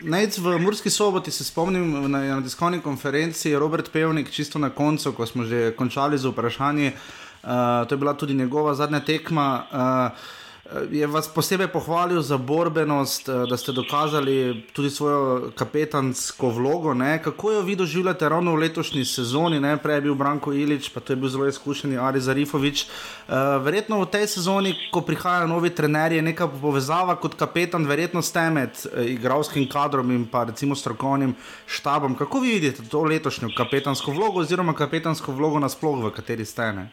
[0.08, 5.12] Najc v Murski soboti se spomnim na, na tiskovni konferenci, Robert Pevnik, čisto na koncu,
[5.12, 6.92] ko smo že končali z vprašanjem.
[6.92, 9.66] Uh, to je bila tudi njegova zadnja tekma.
[9.70, 10.45] Uh,
[10.90, 16.94] Je vas posebej pohvalil za borbenost, da ste dokazali tudi svojo kapetansko vlogo.
[16.94, 17.22] Ne?
[17.22, 19.60] Kako jo vi doživljate ravno v letošnji sezoni?
[19.60, 19.76] Ne?
[19.76, 22.86] Prej je bil Branko Ilič, pa to je bil zelo izkušen Ari Zarifovič.
[23.28, 28.22] Uh, verjetno v tej sezoni, ko prihajajo novi trenerji, je neka povezava kot kapetan, verjetno
[28.22, 28.70] ste med
[29.06, 31.36] igralskim kadrom in pa recimo strokovnim
[31.66, 32.18] štabom.
[32.18, 36.72] Kako vi vidite to letošnjo kapetansko vlogo oziroma kapetansko vlogo nasploh, v kateri ste?
[36.72, 36.90] Ne?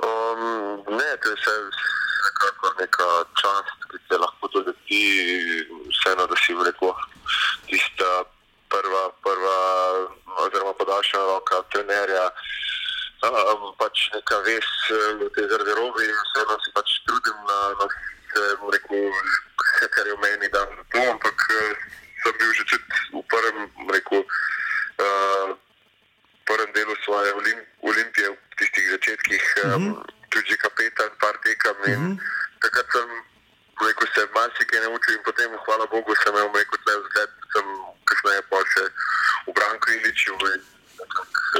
[0.00, 1.54] Um, ne, to je vse
[2.26, 3.08] nekako neka
[3.40, 4.16] čast, ki se
[4.90, 6.92] doleti, vseeno, da si rekel,
[7.66, 8.24] tista
[8.68, 9.58] prva, prva
[10.44, 12.30] oziroma podaljšana roka trenerja,
[13.22, 18.42] um, pač neka ves v tej garderobi in vseeno si pač trudim na, na vse,
[18.72, 21.38] rekel, vse, kar je v meni, da to, ampak
[22.22, 22.64] sem bil že
[23.12, 23.58] v prvem,
[23.90, 25.56] rekel, uh,
[26.46, 29.76] prvem delu svoje olim, olimpije, v tistih začetkih, mm -hmm.
[29.76, 31.76] um, tudi kapetan, par tekem.
[31.86, 32.14] Mm -hmm.
[32.60, 33.30] Takrat sem
[33.86, 37.66] rekel, se marsikaj naučil in potem, hvala Bogu, sem imel rekel, tle vzgled, sem
[38.10, 38.84] kasneje pa še
[39.46, 40.02] v Branku in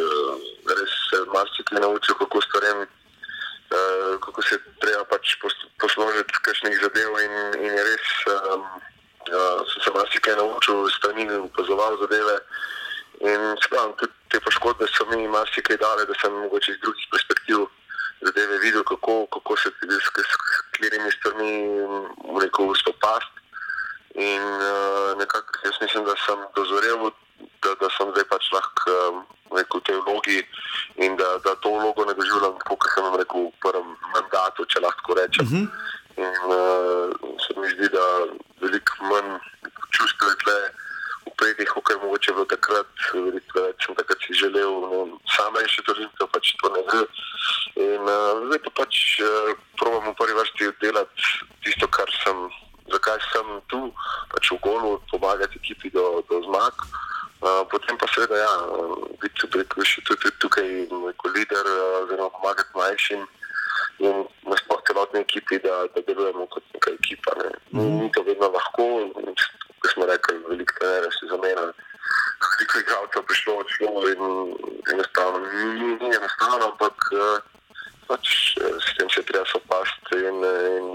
[0.00, 0.34] uh,
[0.76, 2.86] res se marsikaj naučil, kako stvarem.
[3.70, 5.36] Uh, kako se treba pač
[5.78, 8.64] posložiti kakšnih zadev, in, in res, um,
[9.30, 12.40] sem se marsikaj naučil, strani in opazoval zadeve.
[13.20, 17.68] In spravim, tudi te poškodbe so mi marsikaj dale, da sem mogoče iz drugih perspektiv
[18.22, 20.08] zadeve videl, kako, kako se ti s
[20.72, 21.52] katerimi strani
[22.42, 23.32] rekel spopast.
[24.14, 27.10] In uh, nekako jaz mislim, da sem dozorel,
[27.62, 29.20] da, da sem zdaj pač lahko um,
[29.56, 30.40] rekel, v tej vlogi
[30.96, 34.82] in da, da to vlogo ne doživljam tako, kot sem rekel v prvem mandatu, če
[34.82, 35.46] lahko rečem.
[35.46, 35.66] Uh -huh.
[36.24, 37.08] In uh,
[37.42, 38.04] se mi zdi, da
[38.60, 39.38] veliko manj
[39.94, 40.58] čustev je tle
[41.74, 44.72] kot je mogoče bilo takrat, veliko več takrat si želel,
[45.36, 47.04] sam rešiti to življenje, pač to ne gre.
[47.84, 51.28] In uh, zdaj pa pač uh, probam v prvi vrsti delati
[51.64, 52.44] tisto, kar sem,
[52.92, 53.80] zakaj sem tu,
[54.34, 56.84] pač v golu, pomagati ekipi do, do zmag.
[57.40, 58.54] Uh, potem pa seveda, ja,
[59.22, 59.48] biti
[59.88, 60.66] še tudi tukaj
[61.16, 61.70] kot lider,
[62.04, 63.24] oziroma uh, pomagati mlajšim
[64.00, 67.36] in nasploh celotni ekipi, da, da delujemo kot neka ekipa.
[67.40, 67.48] Ne.
[67.72, 67.96] Mm.
[68.04, 68.86] Ni to vedno lahko,
[69.80, 71.66] kot smo rekli, veliko trenerjev se zamenja.
[72.50, 74.22] Veliko igralcev prišlo, odšlo in
[74.92, 76.96] enostavno ni, ni enostavno, ampak
[78.08, 78.32] pač,
[78.86, 80.40] s tem se treba sopasti in,
[80.76, 80.88] in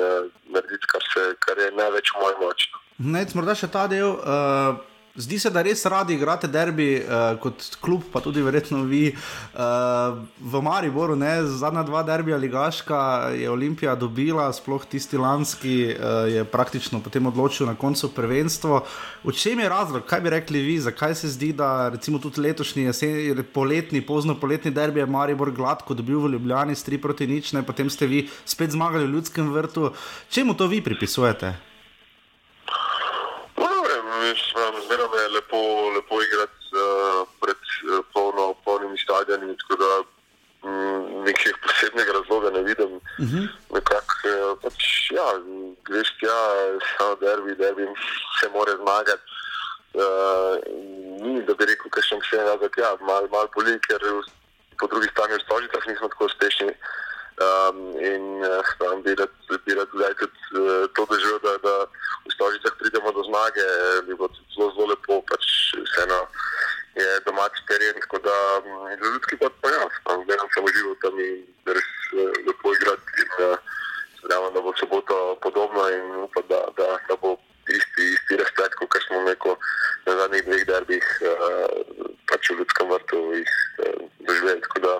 [0.56, 2.74] narediti, kar, se, kar je največ v moji moči.
[3.16, 4.20] Nec, morda še ta del.
[4.20, 4.95] Uh...
[5.16, 10.18] Zdi se, da res radi igrate derbi uh, kot klub, pa tudi verjetno vi uh,
[10.44, 11.16] v Mariboru.
[11.16, 11.38] Ne?
[11.48, 17.64] Zadnja dva derbija Ligaška je Olimpija dobila, sploh tisti lanski uh, je praktično potem odločil
[17.70, 18.82] na koncu prvenstvo.
[19.24, 22.84] V čem je razlog, kaj bi rekli vi, zakaj se zdi, da recimo tudi letošnji
[22.90, 27.54] jesen, poletni, pozno poletni derbi je Maribor gladko dobil v Ljubljani s 3 proti nič,
[27.56, 27.64] ne?
[27.64, 29.94] potem ste vi spet zmagali v ljudskem vrtu.
[30.30, 31.75] Čemu to vi pripisujete?
[34.86, 35.60] Zmeraj je lepo,
[35.96, 39.58] lepo igrati uh, pred uh, polno, polnimi stadioni.
[39.58, 39.90] Tako da
[40.70, 42.92] um, nekih posebnega razloga ne vidim.
[42.96, 43.48] Uh -huh.
[43.74, 45.28] Nekak, uh, pač, ja,
[45.88, 46.40] greš tja,
[46.98, 47.88] samo derbi, derbi
[48.40, 49.24] se more zmagati.
[49.94, 50.54] Uh,
[51.24, 54.02] ni da bi rekel, še nekaj razlog, ja, malo mal boli, ker
[54.80, 56.74] po drugi strani v Stožicah nismo tako uspešni.
[57.36, 59.30] Um, in uh, bi rad,
[59.66, 61.74] bi rad tudi uh, to doživel, da, da
[62.24, 63.66] v Stožicah pridemo do zmage,
[64.08, 65.44] bi bilo zelo, zelo lepo, pač
[65.76, 66.32] vseeno
[66.96, 68.00] je domači teren.
[68.00, 68.36] Tako da
[68.96, 69.84] za ljudski pot pa ja,
[70.24, 73.20] gledam samo živo tam in res uh, lepo igrati.
[73.20, 73.60] In uh,
[74.24, 77.36] verjamem, da bo soboto podobno in upam, da, da, da bo
[77.68, 79.58] isti, isti respekt, kot smo neko
[80.06, 81.68] na zadnjih dveh derbih uh,
[82.32, 84.64] pač v ljudskem vrtu jih uh, doživeli.
[84.72, 84.94] Tako da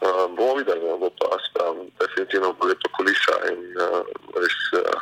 [0.00, 4.04] uh, bomo videli, da bo pa spravno, definitivno bo lepa kulisa in uh,
[4.42, 5.00] res uh,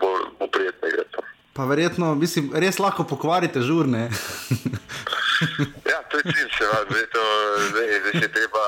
[0.00, 1.16] bo, bo prijetno igrati.
[1.56, 4.08] Pa verjetno, mislim, res lahko pokvarite žurne.
[5.92, 8.64] ja, to je cilj, se vam zdi, da se treba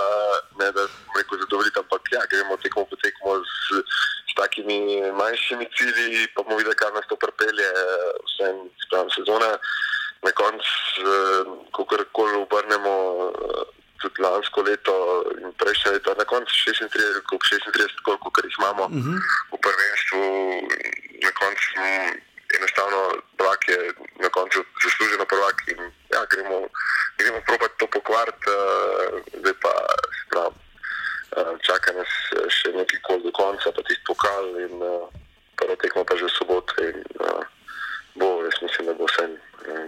[0.60, 0.86] ne da
[1.16, 3.82] reko zadovoljiti, ampak ja, gremo tekmo po tekmo z,
[4.30, 4.78] z takimi
[5.20, 7.68] manjšimi cilji, pa bomo videli, kaj nas to pripelje
[8.30, 9.52] vsem spravim sezone.
[10.24, 11.12] Na koncu,
[11.72, 12.94] ko karkoli obrnemo,
[14.00, 14.94] tudi lansko leto
[15.42, 19.18] in prejšnje leto, na koncu 36, koliko, 36, koliko kar jih imamo uh -huh.
[19.52, 20.22] v prvenstvu,
[21.26, 21.72] na koncu
[22.56, 23.00] enostavno
[23.38, 23.78] prvak je
[24.24, 25.80] na koncu zasluženo prvak in
[26.14, 26.68] ja, gremo,
[27.18, 29.74] gremo probat to pokvariti, uh, zdaj pa
[30.20, 30.50] sprav,
[31.36, 32.12] uh, čaka nas
[32.56, 35.08] še nekaj kol do konca, pa tisti pokal in uh,
[35.56, 37.42] prvo tekmo pa že v soboto in uh,
[38.14, 39.24] bo, jaz mislim, da bo vse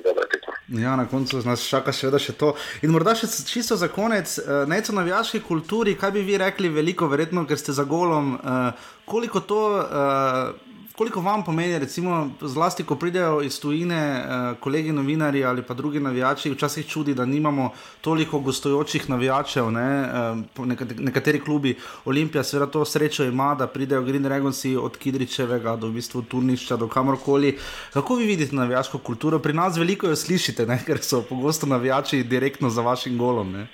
[0.04, 0.54] dobra tekma.
[0.70, 2.52] Ja, na koncu nas čaka seveda še to.
[2.86, 7.08] In morda še čisto za konec, uh, neco navijaški kulturi, kaj bi vi rekli, veliko
[7.10, 9.62] verjetno, ker ste za golom, uh, koliko to.
[9.82, 10.69] Uh,
[11.01, 16.01] Koliko vam pomeni, recimo, zlasti, ko pridejo iz tujine, eh, kolegi novinari ali pa drugi
[16.01, 17.70] navijači, včasih čudi, da nimamo
[18.01, 19.70] toliko gostujočih navijačev.
[19.70, 19.86] Ne?
[20.05, 25.88] Eh, nekateri klubi, Olimpija, seveda to srečo ima, da pridejo Green Dragonsi od Kidričevega do
[25.88, 27.59] v bistvu Turnišča, do kamorkoli.
[27.92, 29.38] Kako vi vidite navijaško kulturo?
[29.38, 30.82] Pri nas veliko jo slišite, ne?
[30.86, 33.53] ker so pogosto navijači direktno za vašim golom.
[33.53, 33.68] Ne?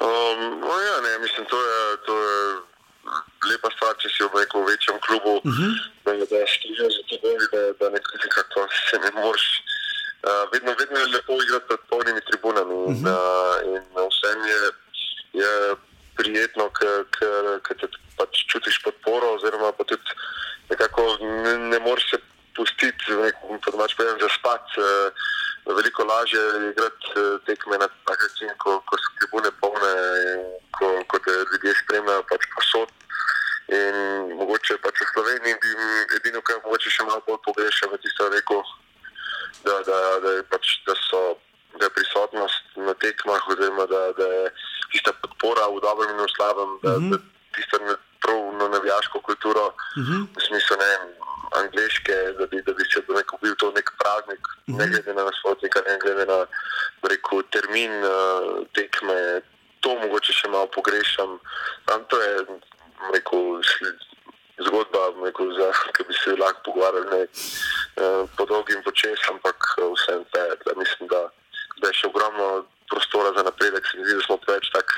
[0.00, 2.19] Um, no ja, ne, mislim, to je, to je
[3.50, 5.72] lepa stvar, če si v nekem večjem klubu, uh -huh.
[6.04, 7.16] da daš križa za to,
[7.52, 9.46] da, da nekako se ne moreš.
[10.28, 12.96] Uh, vedno, vedno je lepo igrati pred polnimi tribunami uh -huh.
[12.96, 14.60] in, uh, in vsem je,
[15.42, 15.52] je
[16.16, 16.70] prijetno,
[17.64, 17.86] ker te
[18.18, 20.08] pač čutiš podporo, oziroma pa tudi
[20.70, 22.18] nekako ne, ne moreš se
[22.56, 24.66] pustiti, da imaš pojem za spat.
[24.76, 25.12] Uh,
[25.66, 27.06] Veliko lažje je igrati
[27.46, 29.92] tekme na tak način, ko, ko so tribune polne
[30.30, 30.40] in
[30.76, 32.88] ko, ko te ljudje spremljajo pač posod.
[33.70, 33.96] In
[34.34, 35.70] mogoče pač v Sloveniji bi
[36.16, 38.62] edino, kar mogoče še malo bolj pogrešal, je tisto rekel,
[39.62, 41.20] da, da, da, je pač, da, so,
[41.78, 44.48] da je prisotnost na tekmah, oziroma da, da je
[44.90, 47.10] tista podpora v dobrem in v slabem, da, mm -hmm.
[47.14, 47.18] da
[47.54, 47.78] tisto
[48.26, 50.26] prav na navijaško kulturo, mm -hmm.
[50.36, 50.90] v smislu ne
[51.62, 54.78] angliške, da bi, da bi se rekel, bil to nek praznik, mm -hmm.
[54.78, 56.46] ne glede na nasprotnika, ne glede na
[57.02, 59.42] rekel, termin uh, tekme.
[59.80, 61.38] To mogoče še malo pogrešam.
[61.86, 62.44] Tam to je
[63.14, 63.60] rekel,
[64.66, 69.86] zgodba, rekel, za, ki bi se lahko pogovarjali ne, eh, po dolgim počes, ampak eh,
[69.94, 71.22] vsem te, da mislim, da,
[71.80, 72.48] da je še ogromno
[72.90, 73.86] prostora za napredek.
[73.86, 74.96] Se mi zdi, da smo preveč tak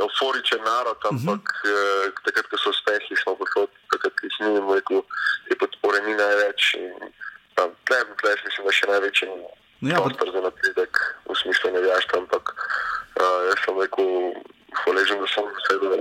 [0.00, 1.08] euforičen narod, mhm.
[1.16, 2.08] ampak uh -huh.
[2.08, 5.02] eh, takrat, ko so uspehi, smo prišli, takrat, ko smo jim rekel,
[5.48, 6.76] te podpore ni največ.
[7.60, 9.26] Tleh, tleh, mislim, da je še največji
[9.80, 10.92] ja, prostor za napredek
[11.28, 12.44] v smislu nevijaštva, ampak
[13.20, 14.08] uh, jaz sem rekel,
[14.80, 15.92] hvaležen, da sem sedel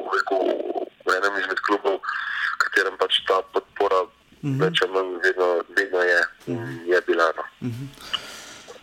[1.10, 4.60] v enem izmed klubov, v katerem pač ta podpora mm -hmm.
[4.62, 5.48] več ali manj vedno,
[5.78, 6.94] vedno je, mm -hmm.
[6.94, 7.28] je bila.
[7.38, 7.44] No.
[7.62, 7.88] Mm -hmm.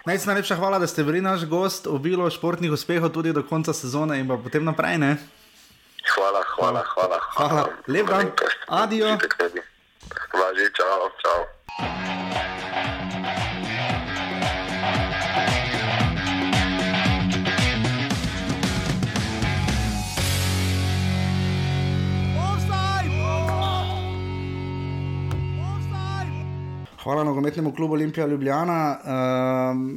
[0.07, 4.29] Najlepša hvala, da ste bili naš gost, obilo športnih uspehov tudi do konca sezone in
[4.29, 4.99] pa potem naprej.
[4.99, 5.17] Ne?
[6.15, 7.19] Hvala, hvala, hvala.
[7.35, 7.51] hvala.
[7.51, 7.69] hvala.
[7.89, 8.31] Lep dan,
[8.67, 9.19] adijo.
[10.33, 12.06] Važi, čau, čau.
[27.07, 29.07] Hvala nogometnemu klubu Olimpija Ljubljana, uh,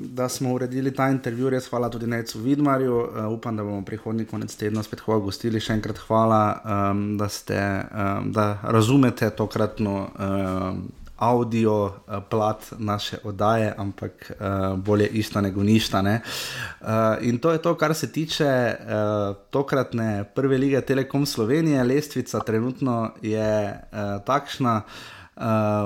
[0.10, 1.50] da smo uredili ta intervju.
[1.50, 2.98] Res hvala tudi Necu Vidmarju.
[2.98, 5.58] Uh, upam, da bomo prihodnji konec tedna spet hvala gostili.
[5.60, 10.86] Še enkrat hvala, um, da, ste, um, da razumete tokratno um,
[11.18, 16.06] audio uh, plat naše oddaje, ampak uh, bolje isto nego ništa.
[16.06, 16.20] Ne?
[16.22, 21.84] Uh, in to je to, kar se tiče uh, tokratne prve lige Telekom Slovenije.
[21.84, 24.84] Lestvica trenutno je uh, takšna.
[24.86, 25.18] Uh,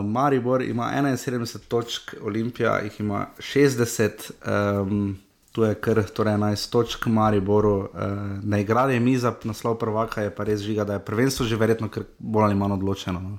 [0.04, 4.32] Maribor ima 71 točk, Olimpija jih ima 60,
[4.82, 5.20] um,
[5.52, 7.90] tu je kar torej 11 točk, Mariboru uh,
[8.44, 11.56] ne igra, je mi za naslov prvaka, je pa res žiga, da je prvenstvo že
[11.56, 11.90] verjetno
[12.20, 13.20] bolj ali manj odločeno.
[13.20, 13.38] No?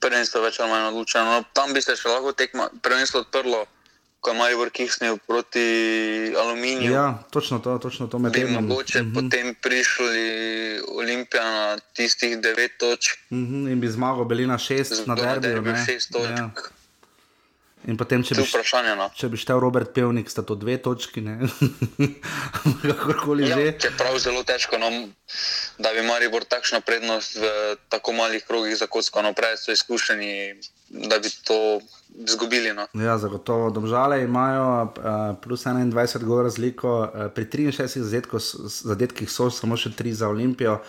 [0.00, 1.24] Prvenstvo je več ali manj odločeno.
[1.24, 3.64] No, tam bi se še lahko tekmo, prvenstvo odprlo
[4.20, 5.66] ko je Maribor kisnil proti
[6.36, 6.92] aluminiju.
[6.92, 8.52] Ja, točno to, točno to med tem.
[8.52, 9.16] Mogoče uh mhm.
[9.16, 9.30] -huh.
[9.30, 10.20] potem prišli
[10.88, 13.18] Olimpija na tistih devet točk.
[13.30, 13.72] Uh mhm, -huh.
[13.72, 15.76] In bi zmagal, bili na šest, na derbiju.
[15.86, 16.38] Šest točk.
[16.38, 16.50] Ja.
[17.88, 18.44] In potem, če bi,
[18.98, 19.06] no.
[19.16, 21.22] če bi štel Robert Pevnik, sta to dve točki,
[22.82, 23.72] kakorkoli ja, že.
[23.86, 24.90] Čeprav je zelo težko, no,
[25.80, 27.48] da bi Maribor takšno prednost v
[27.88, 30.60] tako malih krogih za kocko, no prej so izkušeni,
[31.08, 31.80] da bi to
[32.28, 32.72] izgubili.
[32.74, 32.86] No.
[33.04, 33.70] Ja, zagotovo.
[33.70, 34.90] Domžale imajo uh,
[35.42, 38.38] plus 21 gor razliko, uh, pri 63
[38.84, 40.80] zadetkih so samo še 3 za Olimpijo.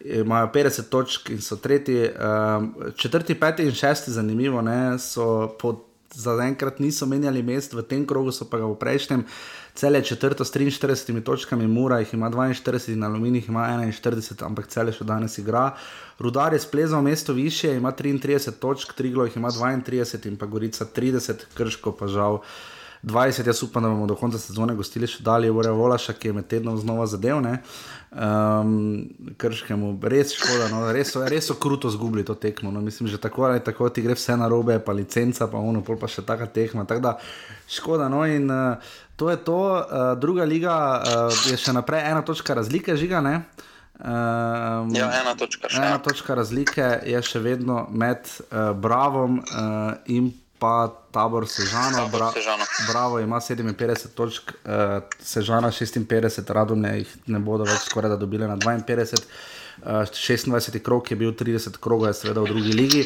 [0.00, 5.89] Imajo 50 točk in so tretji, um, četrti, peti in šesti, zanimivo, ne, so pod
[6.14, 9.24] zaenkrat niso menjali mest v tem krogu, so pa ga v prejšnjem.
[9.74, 14.66] Cel je četrto s 43 točkami, Mura jih ima 42, na Aluminijih ima 41, ampak
[14.66, 15.76] cel je še danes igra.
[16.18, 20.84] Rudar je splezal mesto više, ima 33 točk, Triglo jih ima 32 in pa Gorica
[20.84, 22.42] 30, Krško pa žal.
[23.02, 26.34] 20, jaz upam, da bomo do konca sezone gostili še dalje, Vore Volaša, ki je
[26.36, 27.60] med tednom znova zadevne.
[28.10, 29.06] Um,
[29.40, 32.72] krškemu, res škoda, no, res, res so kruto zgubili to tekmo.
[32.74, 32.82] No.
[32.84, 36.10] Mislim, že tako ali tako ti gre vse na robe, pa licenca, pa ono, pa
[36.10, 36.84] še taka tekma.
[36.84, 37.14] Tako da
[37.70, 38.10] škoda.
[38.12, 38.76] No, in uh,
[39.16, 43.24] to je to, uh, druga liga uh, je še naprej ena točka razlike, žiga.
[43.24, 50.32] Um, ja, ena točka, ena točka razlike je še vedno med uh, Bravom uh, in
[50.60, 52.04] pa tabor Sežano.
[52.04, 52.64] Tabor Bra Sežano.
[52.92, 58.46] Bravo ima 57 točk, uh, Sežana 56, Radomne jih ne bodo več skoraj da dobile
[58.46, 59.24] na 52.
[59.80, 60.78] Uh, 26.
[60.84, 63.02] krok je bil 30 krogov, je seveda v drugi ligi.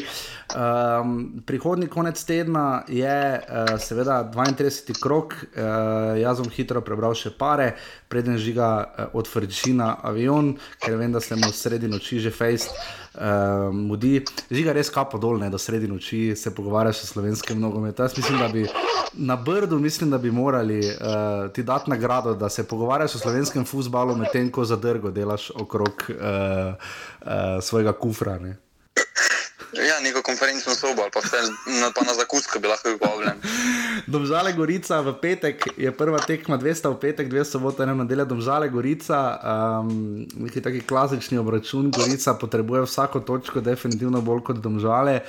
[0.51, 4.99] Um, prihodni konec tedna je uh, seveda 32.
[4.99, 7.77] krok, uh, jaz bom hitro prebral še pare,
[8.11, 12.75] preden žiga uh, od Frčina avion, ker vem, da se mu sredi noči že fejst
[12.75, 13.04] uh,
[13.71, 14.25] mudi.
[14.51, 18.03] Žiga res kapo dolne, da sredi noči se pogovarjaš o slovenskem nogometu.
[18.03, 18.67] Jaz mislim, da bi
[19.13, 23.65] na Brdu, mislim, da bi morali uh, ti dati nagrado, da se pogovarjaš o slovenskem
[23.65, 26.15] futbalu, medtem ko zadrgo delaš okrog uh,
[27.21, 27.27] uh,
[27.61, 28.39] svojega kufra.
[28.39, 28.57] Ne?
[29.73, 31.37] Ja, neko konferenčno sobo ali pa, vse,
[31.81, 33.41] na, pa na zakusko bi lahko bil povabljen.
[34.07, 38.25] Domžale Gorica v petek je prva tekma, 200 v petek, 200 soboto, ena nedelja.
[38.25, 39.19] Domžale Gorica,
[39.81, 41.91] um, neki taki klasični obračun.
[41.91, 45.19] Gorica potrebuje vsako točko, definitivno bolj kot Domžale.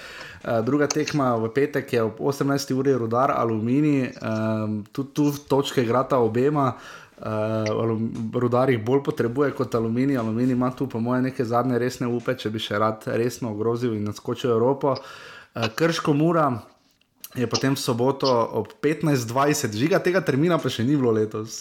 [0.44, 2.74] Uh, druga tekma v petek je ob 18.
[2.76, 6.74] uri rudar Alumini, um, tudi tu točke igrata obema.
[6.76, 7.05] Uh,
[8.32, 10.18] rudar jih bolj potrebuje kot aluminij.
[10.18, 13.94] Aluminij ima tu, po mojem, neke zadnje resne upe, če bi še rad resno ogrozil
[13.96, 14.92] in naskočil Evropo.
[14.92, 16.50] Uh, Krško mura
[17.34, 21.60] je potem v soboto ob 15:20, žiga tega termina pa še ni bilo letos.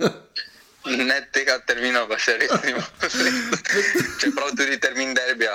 [0.86, 2.82] Ne tega termina, pa še res nima.
[4.22, 5.54] Čeprav tudi termin derbija,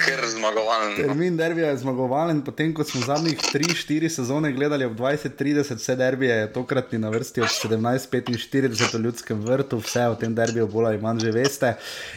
[0.00, 0.94] ker zmagovalen.
[0.96, 6.38] Termin derbija je zmagovalen, potem ko smo zadnjih 3-4 sezone gledali ob 20-30, vse derbije
[6.38, 11.02] je tokratni na vrsti od 17-45 v ljudskem vrtu, vse o tem derbiju bolj ali
[11.02, 11.74] manj že veste.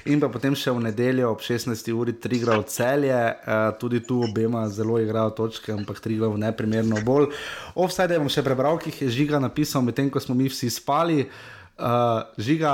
[0.08, 1.92] In pa potem še v nedeljo ob 16.
[1.92, 7.04] uri Trigra v celje, uh, tudi tu obema zelo igrajo točke, ampak Trigra v neprimerno
[7.04, 7.34] bolj.
[7.76, 11.28] Offside bom še prebral, ki jih je žiga napisal, medtem ko smo mi vsi spali.
[11.28, 11.60] Uh,
[12.38, 12.74] žiga,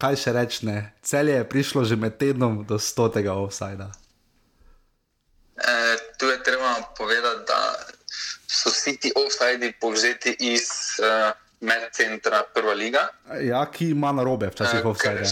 [0.00, 3.90] kaj še rečne, celje je prišlo že med tednom do stotega offsajda.
[5.60, 5.72] E,
[6.18, 7.60] tu je treba povedati, da
[8.50, 10.66] so vsi ti offsajdi povzeti iz
[10.98, 13.08] uh, medcentra Prva liga.
[13.40, 15.24] Ja, ki ima na robe, včasih Eh, offsajde.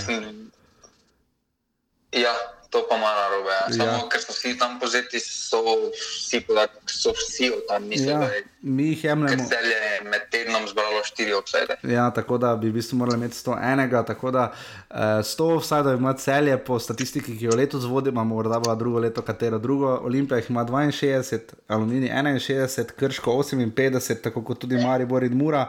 [2.13, 2.35] Ja,
[2.71, 3.51] to pa malo narobe.
[3.51, 3.73] Ja.
[3.77, 4.09] Samo Ja.
[4.09, 5.63] ker so vsi tam povzeti, so
[5.93, 8.31] vsi podatki, so vsi od tam, mislim, Ja,
[8.63, 9.45] mi jih jemljemo.
[9.49, 11.77] Celje je med tednom zbralo štiri offsajde.
[11.83, 14.53] Ja, tako da bi v bistvu morali imeti 101, tako da
[14.91, 19.23] uh, 100 vsaj ima celje po statistiki, ki jo letos vodimo, morda bo drugo leto
[19.23, 19.99] katero drugo.
[20.03, 25.67] Olimpija jih ima 62, Aluminij 61, Krško 58, tako kot tudi Maribor in Mura.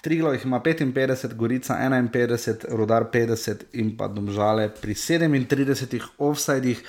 [0.00, 6.82] Triglo jih ima 55, Gorica 51, Rudar 50 in pa Domžale pri 37 offsajdih.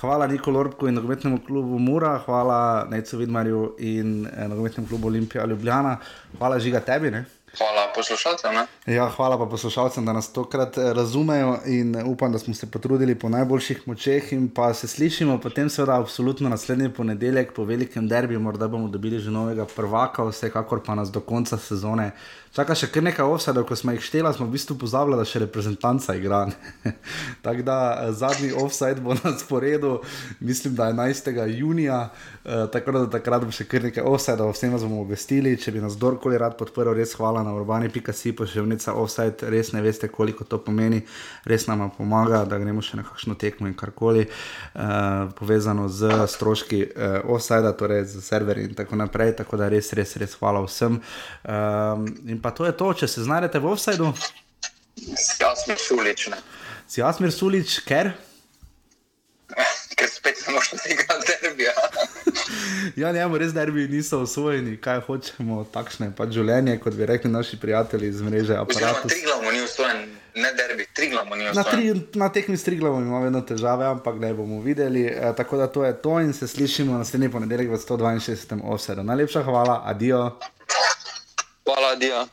[0.00, 5.46] Hvala Nikolu Orbku in nogometnemu klubu Mura, hvala Necu Vidmarju in eh, nogometnemu klubu Olimpija
[5.46, 5.96] Ljubljana,
[6.38, 7.10] hvala žiga tebi.
[7.10, 7.24] Ne?
[7.58, 8.54] Hvala poslušalcem.
[8.54, 8.94] ne.
[8.94, 12.70] Ja, hvala pa poslušalcem, da nas tokrat eh, razumejo in eh, upam, da smo se
[12.70, 18.08] potrudili po najboljših močeh in pa se slišimo potem seveda absolutno naslednji ponedeljek po velikem
[18.08, 22.10] derbiju, morda bomo dobili že novega prvaka, vsekakor pa nas do konca sezone
[22.54, 25.44] čaka še kar nekaj offsadov, ko smo jih štela, smo v bistvu pozabili, da še
[25.44, 26.42] reprezentanca igra.
[27.44, 30.00] Tako da eh, zadnji offside bo na sporedu,
[30.40, 31.30] mislim, da 11.
[31.54, 32.00] junija,
[32.44, 35.82] eh, tako da takrat bo še kar nekaj offsadov, vsem vas bomo obvestili, če bi
[35.82, 40.58] nas kdorkoli rad podprl, res hvala na urbani.si, pošiljnica offside, res ne veste, koliko to
[40.64, 41.04] pomeni,
[41.46, 46.80] res nam pomaga, da gremo še na kakšno tekmo in karkoli uh, povezano z stroški
[46.88, 50.98] uh, offside, torej z serverji in tako naprej, tako da res, res, res hvala vsem.
[51.44, 54.12] Um, in pa to je to, če se znajdete v offsideu,
[55.40, 56.36] Jasno, šulične.
[56.88, 58.12] si Asmir Sulič, ker.
[59.96, 61.72] Ker spet ne moreš igrati derbija.
[62.96, 67.58] Ja, njemu res derbi niso osvojeni, kaj hočemo, takšne pač življenje, kot bi rekli naši
[67.60, 69.12] prijatelji iz mreže Oziroma, aparatus.
[69.12, 70.00] Triglav ni usvojen,
[70.34, 72.02] ne derbi, Triglav ni Na, tri, usvojen.
[72.14, 75.04] na tekmi s Triglavom imamo vedno težave, ampak ne bomo videli.
[75.04, 78.60] E, tako da to je to in se slišimo naslednji ponedeljek v 162.
[78.64, 79.02] offsetu.
[79.02, 80.24] Najlepša hvala, adijo.
[81.70, 82.26] Hvala, Dio.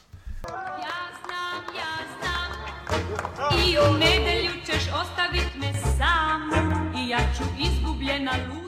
[3.66, 6.52] I u nedelju ćeš ostavit me sam
[6.98, 8.67] I ja ću izgubljena lud